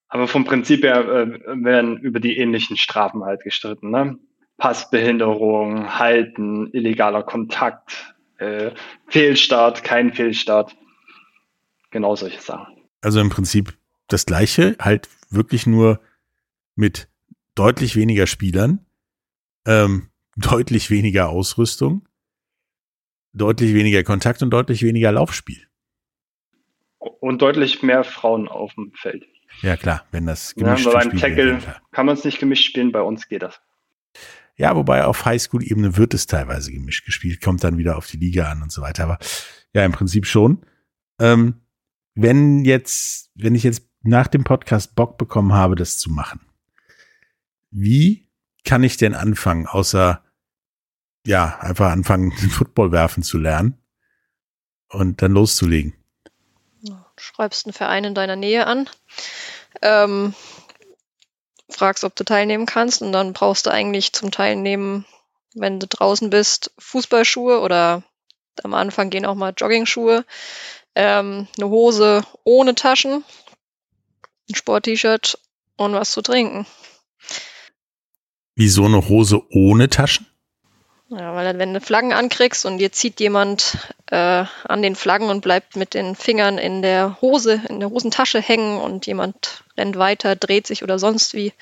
Aber 0.08 0.26
vom 0.26 0.44
Prinzip 0.44 0.84
her 0.84 1.00
äh, 1.00 1.64
werden 1.64 1.98
über 1.98 2.20
die 2.20 2.38
ähnlichen 2.38 2.76
Strafen 2.76 3.24
halt 3.24 3.42
gestritten. 3.42 3.90
Ne? 3.90 4.18
Passbehinderung, 4.56 5.98
Halten, 5.98 6.70
illegaler 6.72 7.22
Kontakt, 7.22 8.14
äh, 8.38 8.72
Fehlstart, 9.06 9.84
kein 9.84 10.12
Fehlstart. 10.12 10.76
Genau 11.90 12.16
solche 12.16 12.40
Sachen. 12.40 12.76
Also 13.00 13.20
im 13.20 13.30
Prinzip 13.30 13.76
das 14.08 14.26
gleiche, 14.26 14.76
halt 14.80 15.08
wirklich 15.30 15.66
nur 15.66 16.00
mit 16.74 17.08
deutlich 17.54 17.96
weniger 17.96 18.26
Spielern, 18.26 18.86
ähm, 19.68 20.08
deutlich 20.36 20.90
weniger 20.90 21.28
Ausrüstung, 21.28 22.08
deutlich 23.34 23.74
weniger 23.74 24.02
Kontakt 24.02 24.42
und 24.42 24.50
deutlich 24.50 24.82
weniger 24.82 25.12
Laufspiel. 25.12 25.68
Und 26.98 27.42
deutlich 27.42 27.82
mehr 27.82 28.02
Frauen 28.02 28.48
auf 28.48 28.74
dem 28.74 28.92
Feld. 28.94 29.26
Ja, 29.62 29.76
klar, 29.76 30.06
wenn 30.10 30.26
das 30.26 30.54
gemischt 30.54 30.86
ja, 30.86 30.92
beim 30.92 31.16
Tackle 31.16 31.58
kann 31.92 32.06
man 32.06 32.16
es 32.16 32.24
nicht 32.24 32.40
gemischt 32.40 32.64
spielen, 32.64 32.92
bei 32.92 33.02
uns 33.02 33.28
geht 33.28 33.42
das. 33.42 33.60
Ja, 34.56 34.74
wobei 34.74 35.04
auf 35.04 35.24
Highschool-Ebene 35.24 35.96
wird 35.96 36.14
es 36.14 36.26
teilweise 36.26 36.72
gemischt 36.72 37.04
gespielt, 37.04 37.40
kommt 37.40 37.62
dann 37.62 37.78
wieder 37.78 37.96
auf 37.96 38.06
die 38.06 38.16
Liga 38.16 38.50
an 38.50 38.62
und 38.62 38.72
so 38.72 38.82
weiter. 38.82 39.04
Aber 39.04 39.18
ja, 39.74 39.84
im 39.84 39.92
Prinzip 39.92 40.26
schon. 40.26 40.64
Ähm, 41.20 41.60
wenn 42.14 42.64
jetzt, 42.64 43.30
wenn 43.34 43.54
ich 43.54 43.62
jetzt 43.62 43.88
nach 44.02 44.26
dem 44.26 44.44
Podcast 44.44 44.96
Bock 44.96 45.18
bekommen 45.18 45.52
habe, 45.52 45.76
das 45.76 45.98
zu 45.98 46.10
machen, 46.10 46.40
wie 47.70 48.27
kann 48.68 48.84
ich 48.84 48.98
denn 48.98 49.14
anfangen, 49.14 49.66
außer 49.66 50.22
ja, 51.26 51.58
einfach 51.60 51.90
anfangen, 51.90 52.34
den 52.42 52.50
Football 52.50 52.92
werfen 52.92 53.22
zu 53.22 53.38
lernen 53.38 53.78
und 54.90 55.22
dann 55.22 55.32
loszulegen? 55.32 55.94
Schreibst 57.16 57.66
einen 57.66 57.72
Verein 57.72 58.04
in 58.04 58.14
deiner 58.14 58.36
Nähe 58.36 58.66
an, 58.66 58.88
ähm, 59.80 60.34
fragst, 61.70 62.04
ob 62.04 62.14
du 62.14 62.24
teilnehmen 62.24 62.66
kannst 62.66 63.00
und 63.00 63.10
dann 63.10 63.32
brauchst 63.32 63.64
du 63.66 63.70
eigentlich 63.70 64.12
zum 64.12 64.30
Teilnehmen, 64.30 65.06
wenn 65.54 65.80
du 65.80 65.86
draußen 65.86 66.28
bist, 66.28 66.70
Fußballschuhe 66.78 67.60
oder 67.60 68.02
am 68.62 68.74
Anfang 68.74 69.08
gehen 69.08 69.24
auch 69.24 69.34
mal 69.34 69.54
Jogging-Schuhe, 69.56 70.26
ähm, 70.94 71.48
eine 71.56 71.68
Hose 71.70 72.22
ohne 72.44 72.74
Taschen, 72.74 73.24
ein 74.50 74.54
Sport-T-Shirt 74.54 75.38
und 75.76 75.94
was 75.94 76.10
zu 76.10 76.20
trinken. 76.20 76.66
Wieso 78.58 78.86
eine 78.86 79.08
Hose 79.08 79.40
ohne 79.50 79.88
Taschen? 79.88 80.26
Ja, 81.10 81.32
weil 81.32 81.56
wenn 81.60 81.72
du 81.72 81.80
Flaggen 81.80 82.12
ankriegst 82.12 82.66
und 82.66 82.78
dir 82.78 82.90
zieht 82.90 83.20
jemand 83.20 83.78
äh, 84.06 84.16
an 84.64 84.82
den 84.82 84.96
Flaggen 84.96 85.30
und 85.30 85.42
bleibt 85.42 85.76
mit 85.76 85.94
den 85.94 86.16
Fingern 86.16 86.58
in 86.58 86.82
der 86.82 87.20
Hose, 87.20 87.62
in 87.68 87.78
der 87.78 87.90
Hosentasche 87.90 88.40
hängen 88.40 88.80
und 88.80 89.06
jemand 89.06 89.62
rennt 89.76 89.96
weiter, 89.96 90.34
dreht 90.34 90.66
sich 90.66 90.82
oder 90.82 90.98
sonst 90.98 91.34
wie, 91.34 91.52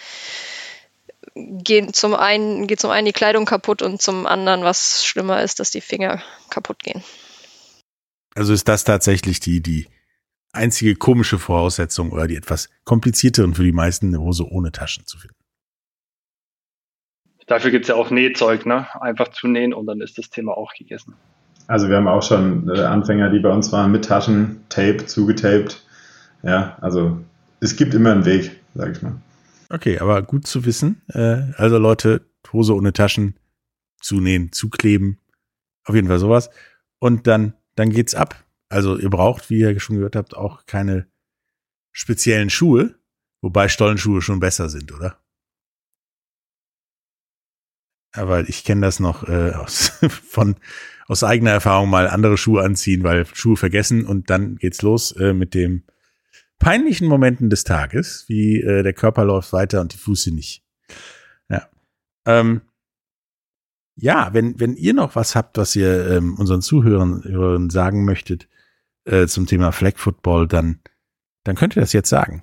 geht 1.35 1.95
zum 1.95 2.15
einen, 2.15 2.67
geht 2.67 2.81
zum 2.81 2.91
einen 2.91 3.05
die 3.05 3.13
Kleidung 3.13 3.45
kaputt 3.45 3.83
und 3.83 4.01
zum 4.01 4.27
anderen, 4.27 4.65
was 4.65 5.05
schlimmer 5.05 5.43
ist, 5.43 5.61
dass 5.61 5.71
die 5.71 5.83
Finger 5.83 6.23
kaputt 6.49 6.83
gehen. 6.83 7.05
Also 8.35 8.55
ist 8.55 8.69
das 8.69 8.85
tatsächlich 8.85 9.39
die, 9.41 9.61
die 9.61 9.87
einzige 10.53 10.97
komische 10.97 11.39
Voraussetzung 11.39 12.11
oder 12.11 12.27
die 12.27 12.37
etwas 12.37 12.71
komplizierteren 12.85 13.55
für 13.55 13.65
die 13.65 13.73
meisten, 13.73 14.07
eine 14.07 14.21
Hose 14.21 14.49
ohne 14.49 14.73
Taschen 14.73 15.07
zu 15.07 15.19
finden. 15.19 15.37
Dafür 17.47 17.71
gibt 17.71 17.85
es 17.85 17.89
ja 17.89 17.95
auch 17.95 18.11
Nähzeug, 18.11 18.67
ne? 18.67 18.87
Einfach 19.01 19.29
zu 19.29 19.47
nähen 19.47 19.73
und 19.73 19.87
dann 19.87 20.01
ist 20.01 20.19
das 20.19 20.31
Thema 20.31 20.57
auch 20.57 20.73
gegessen. 20.75 21.15
Also 21.69 21.89
wir 21.89 21.97
haben 21.97 22.09
auch 22.09 22.23
schon 22.23 22.69
äh, 22.69 22.81
Anfänger, 22.81 23.31
die 23.31 23.41
bei 23.41 23.51
uns 23.51 23.73
waren, 23.73 23.91
mit 23.91 24.05
Taschen, 24.05 24.65
Tape, 24.69 25.07
zugetaped. 25.07 25.83
Ja, 26.43 26.77
also 26.81 27.19
es 27.61 27.77
gibt 27.77 27.95
immer 27.95 28.13
einen 28.13 28.25
Weg, 28.25 28.61
sag 28.75 28.93
ich 28.93 29.03
mal. 29.03 29.15
Okay, 29.69 29.99
aber 29.99 30.23
gut 30.23 30.47
zu 30.47 30.65
wissen. 30.65 31.03
Äh, 31.09 31.43
also 31.57 31.79
Leute, 31.79 32.27
Hose 32.53 32.75
ohne 32.75 32.93
Taschen, 32.93 33.37
zunähen, 34.01 34.53
zukleben, 34.53 35.19
auf 35.85 35.95
jeden 35.95 36.09
Fall 36.09 36.19
sowas. 36.19 36.51
Und 36.99 37.27
dann, 37.27 37.55
dann 37.75 37.91
geht's 37.91 38.15
ab. 38.15 38.45
Also 38.69 38.97
ihr 38.97 39.11
braucht, 39.11 39.51
wie 39.51 39.61
ihr 39.61 39.79
schon 39.81 39.97
gehört 39.97 40.17
habt, 40.17 40.37
auch 40.37 40.67
keine 40.67 41.07
speziellen 41.93 42.51
Schuhe, 42.51 42.95
wobei 43.41 43.69
Stollenschuhe 43.69 44.23
schon 44.23 44.41
besser 44.41 44.69
sind, 44.69 44.93
oder? 44.93 45.19
Aber 48.17 48.49
ich 48.49 48.65
kenne 48.65 48.83
das 48.83 49.01
noch 49.01 49.29
äh, 49.29 49.53
aus, 49.53 49.93
von 50.29 50.57
aus 51.09 51.23
eigener 51.23 51.51
Erfahrung 51.51 51.89
mal 51.89 52.09
andere 52.09 52.37
Schuhe 52.37 52.63
anziehen, 52.63 53.05
weil 53.05 53.27
Schuhe 53.27 53.57
vergessen 53.57 54.05
und 54.05 54.31
dann 54.31 54.57
geht's 54.57 54.83
los 54.83 55.13
äh, 55.13 55.33
mit 55.33 55.55
dem 55.55 55.85
peinlichen 56.59 57.09
Momenten 57.09 57.51
des 57.51 57.65
Tages, 57.65 58.25
wie 58.29 58.61
äh, 58.61 58.83
der 58.83 58.93
Körper 58.93 59.25
läuft 59.25 59.53
weiter 59.53 59.81
und 59.81 59.93
die 59.93 59.99
Füße 59.99 60.35
nicht. 60.35 60.65
Ja. 61.49 61.69
Ähm, 62.27 62.63
ja, 63.95 64.31
wenn, 64.33 64.59
wenn 64.61 64.77
ihr 64.77 64.95
noch 64.95 65.17
was 65.17 65.35
habt, 65.35 65.57
was 65.59 65.75
ihr 65.77 66.11
ähm, 66.11 66.35
unseren 66.39 66.61
Zuhörern 66.61 67.25
Hörern 67.25 67.71
sagen 67.71 68.05
möchtet 68.05 68.49
äh, 69.05 69.27
zum 69.27 69.47
Thema 69.47 69.73
Flag 69.73 69.97
Football, 69.97 70.49
dann, 70.49 70.81
dann 71.45 71.57
könnt 71.57 71.77
ihr 71.77 71.81
das 71.81 71.93
jetzt 71.93 72.11
sagen. 72.11 72.43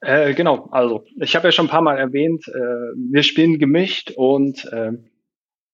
Äh, 0.00 0.34
genau, 0.34 0.68
also 0.70 1.04
ich 1.16 1.36
habe 1.36 1.48
ja 1.48 1.52
schon 1.52 1.66
ein 1.66 1.70
paar 1.70 1.82
Mal 1.82 1.98
erwähnt, 1.98 2.48
äh, 2.48 2.52
wir 2.54 3.22
spielen 3.22 3.58
gemischt 3.58 4.12
und 4.16 4.64
äh, 4.72 4.92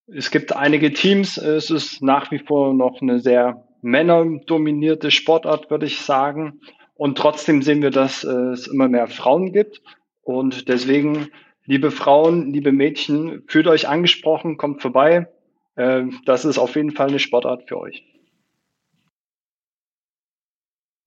es 0.09 0.31
gibt 0.31 0.55
einige 0.55 0.93
Teams, 0.93 1.37
es 1.37 1.71
ist 1.71 2.03
nach 2.03 2.31
wie 2.31 2.39
vor 2.39 2.75
noch 2.75 3.01
eine 3.03 3.21
sehr 3.21 3.67
männerdominierte 3.83 5.11
Sportart, 5.11 5.71
würde 5.71 5.87
ich 5.87 6.01
sagen. 6.01 6.61
Und 6.95 7.19
trotzdem 7.19 7.62
sehen 7.62 7.83
wir, 7.83 7.91
dass 7.91 8.25
äh, 8.25 8.31
es 8.31 8.67
immer 8.67 8.89
mehr 8.89 9.07
Frauen 9.07 9.53
gibt. 9.53 9.83
Und 10.23 10.69
deswegen, 10.69 11.29
liebe 11.65 11.91
Frauen, 11.91 12.53
liebe 12.53 12.73
Mädchen, 12.73 13.45
fühlt 13.49 13.67
euch 13.67 13.89
angesprochen, 13.89 14.57
kommt 14.57 14.81
vorbei. 14.81 15.29
Äh, 15.77 16.05
das 16.25 16.45
ist 16.45 16.59
auf 16.59 16.75
jeden 16.75 16.93
Fall 16.93 17.09
eine 17.09 17.19
Sportart 17.19 17.69
für 17.69 17.79
euch. 17.79 18.03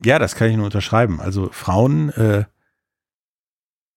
Ja, 0.03 0.19
das 0.19 0.35
kann 0.35 0.49
ich 0.49 0.55
nur 0.55 0.65
unterschreiben. 0.65 1.19
Also 1.19 1.49
Frauen 1.51 2.09
äh, 2.09 2.43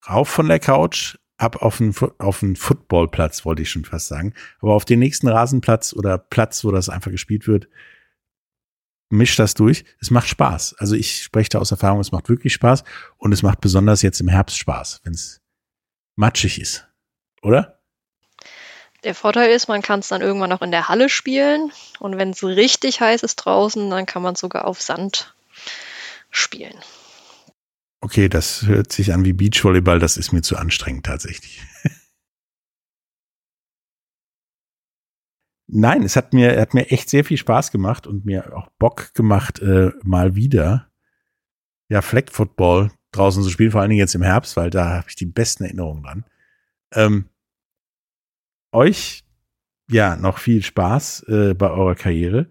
rauf 0.09 0.29
von 0.29 0.49
der 0.49 0.61
Couch, 0.61 1.17
ab 1.37 1.57
auf 1.63 1.79
den, 1.79 1.95
auf 2.19 2.41
den 2.41 2.57
Footballplatz, 2.57 3.45
wollte 3.45 3.63
ich 3.63 3.71
schon 3.71 3.85
fast 3.85 4.09
sagen. 4.09 4.35
Aber 4.61 4.75
auf 4.75 4.85
den 4.85 4.99
nächsten 4.99 5.29
Rasenplatz 5.29 5.93
oder 5.93 6.19
Platz, 6.19 6.65
wo 6.65 6.71
das 6.71 6.89
einfach 6.89 7.11
gespielt 7.11 7.47
wird, 7.47 7.69
mischt 9.11 9.39
das 9.39 9.55
durch. 9.55 9.85
Es 10.01 10.11
macht 10.11 10.29
Spaß. 10.29 10.75
Also 10.79 10.95
ich 10.95 11.23
spreche 11.23 11.51
da 11.51 11.59
aus 11.59 11.71
Erfahrung, 11.71 12.01
es 12.01 12.13
macht 12.13 12.29
wirklich 12.29 12.53
Spaß 12.55 12.85
und 13.19 13.33
es 13.33 13.43
macht 13.43 13.61
besonders 13.61 14.03
jetzt 14.03 14.21
im 14.21 14.29
Herbst 14.29 14.59
Spaß, 14.59 15.01
wenn 15.05 15.13
es 15.13 15.41
matschig 16.17 16.61
ist. 16.61 16.89
Oder? 17.43 17.79
Der 19.05 19.15
Vorteil 19.15 19.51
ist, 19.51 19.69
man 19.69 19.83
kann 19.83 20.01
es 20.01 20.09
dann 20.09 20.23
irgendwann 20.23 20.51
noch 20.51 20.63
in 20.63 20.71
der 20.71 20.89
Halle 20.89 21.09
spielen 21.09 21.73
und 21.99 22.19
wenn 22.19 22.31
es 22.31 22.45
richtig 22.45 23.01
heiß 23.01 23.25
ist 23.25 23.37
draußen, 23.37 23.91
dann 23.91 24.07
kann 24.07 24.23
man 24.23 24.37
sogar 24.37 24.65
auf 24.65 24.81
Sand 24.81 25.35
spielen. 26.31 26.79
Okay, 28.05 28.29
das 28.29 28.67
hört 28.67 28.91
sich 28.91 29.13
an 29.13 29.25
wie 29.25 29.33
Beachvolleyball, 29.33 30.01
das 30.01 30.17
ist 30.17 30.33
mir 30.33 30.43
zu 30.43 30.57
anstrengend 30.57 31.07
tatsächlich. 31.07 31.63
Nein, 35.69 36.03
es 36.03 36.17
hat 36.17 36.33
mir, 36.33 36.61
hat 36.61 36.75
mir 36.75 36.91
echt 36.91 37.09
sehr 37.09 37.25
viel 37.25 37.37
Spaß 37.37 37.71
gemacht 37.71 38.09
und 38.09 38.25
mir 38.25 38.57
auch 38.57 38.69
Bock 38.81 39.15
gemacht, 39.15 39.61
äh, 39.61 39.93
mal 40.03 40.35
wieder 40.35 40.91
ja, 41.89 42.03
Flag 42.03 42.25
Football 42.33 42.91
draußen 43.13 43.45
zu 43.45 43.51
spielen, 43.51 43.71
vor 43.71 43.81
allen 43.81 43.91
Dingen 43.91 44.01
jetzt 44.01 44.17
im 44.17 44.23
Herbst, 44.23 44.57
weil 44.57 44.71
da 44.71 44.89
habe 44.97 45.07
ich 45.09 45.15
die 45.15 45.27
besten 45.27 45.63
Erinnerungen 45.63 46.03
dran. 46.03 46.25
Ähm, 46.93 47.29
euch 48.73 49.23
ja 49.89 50.17
noch 50.17 50.39
viel 50.39 50.65
Spaß 50.65 51.23
äh, 51.29 51.55
bei 51.55 51.71
eurer 51.71 51.95
Karriere. 51.95 52.49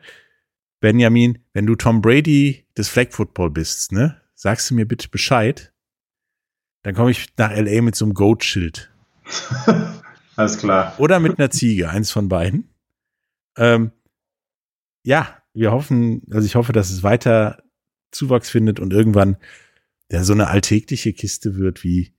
Benjamin, 0.79 1.43
wenn 1.51 1.65
du 1.65 1.75
Tom 1.75 2.01
Brady 2.01 2.65
des 2.77 2.87
Flag 2.87 3.11
Football 3.11 3.49
bist, 3.49 3.91
ne? 3.91 4.20
Sagst 4.41 4.71
du 4.71 4.73
mir 4.73 4.87
bitte 4.87 5.07
Bescheid. 5.07 5.71
Dann 6.81 6.95
komme 6.95 7.11
ich 7.11 7.27
nach 7.37 7.55
LA 7.55 7.83
mit 7.83 7.95
so 7.95 8.05
einem 8.05 8.15
Goat-Schild. 8.15 8.91
Alles 10.35 10.57
klar. 10.57 10.95
Oder 10.97 11.19
mit 11.19 11.37
einer 11.37 11.51
Ziege, 11.51 11.91
eins 11.91 12.09
von 12.09 12.27
beiden. 12.27 12.73
Ähm, 13.55 13.91
ja, 15.03 15.37
wir 15.53 15.71
hoffen, 15.71 16.23
also 16.31 16.43
ich 16.43 16.55
hoffe, 16.55 16.73
dass 16.73 16.89
es 16.89 17.03
weiter 17.03 17.61
Zuwachs 18.09 18.49
findet 18.49 18.79
und 18.79 18.93
irgendwann 18.93 19.37
ja, 20.09 20.23
so 20.23 20.33
eine 20.33 20.47
alltägliche 20.47 21.13
Kiste 21.13 21.55
wird 21.57 21.83
wie, 21.83 22.15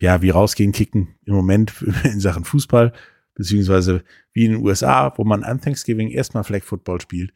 ja, 0.00 0.22
wie 0.22 0.30
rausgehen, 0.30 0.72
kicken 0.72 1.16
im 1.26 1.34
Moment 1.34 1.74
in 2.04 2.20
Sachen 2.20 2.46
Fußball, 2.46 2.94
beziehungsweise 3.34 4.04
wie 4.32 4.46
in 4.46 4.52
den 4.52 4.62
USA, 4.62 5.12
wo 5.18 5.24
man 5.24 5.44
an 5.44 5.60
Thanksgiving 5.60 6.08
erstmal 6.08 6.44
Flag 6.44 6.62
Football 6.62 7.02
spielt 7.02 7.34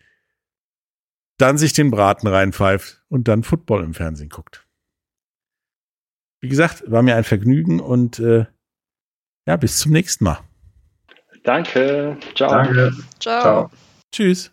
dann 1.38 1.58
sich 1.58 1.72
den 1.72 1.90
Braten 1.90 2.26
reinpfeift 2.26 3.02
und 3.08 3.28
dann 3.28 3.42
Football 3.42 3.84
im 3.84 3.94
Fernsehen 3.94 4.28
guckt. 4.28 4.66
Wie 6.40 6.48
gesagt, 6.48 6.90
war 6.90 7.02
mir 7.02 7.16
ein 7.16 7.24
Vergnügen 7.24 7.80
und 7.80 8.18
äh, 8.18 8.46
ja, 9.46 9.56
bis 9.56 9.78
zum 9.78 9.92
nächsten 9.92 10.24
Mal. 10.24 10.40
Danke. 11.44 12.18
Ciao. 12.34 12.50
Danke. 12.50 12.92
Ciao. 13.20 13.40
Ciao. 13.40 13.70
Tschüss. 14.12 14.52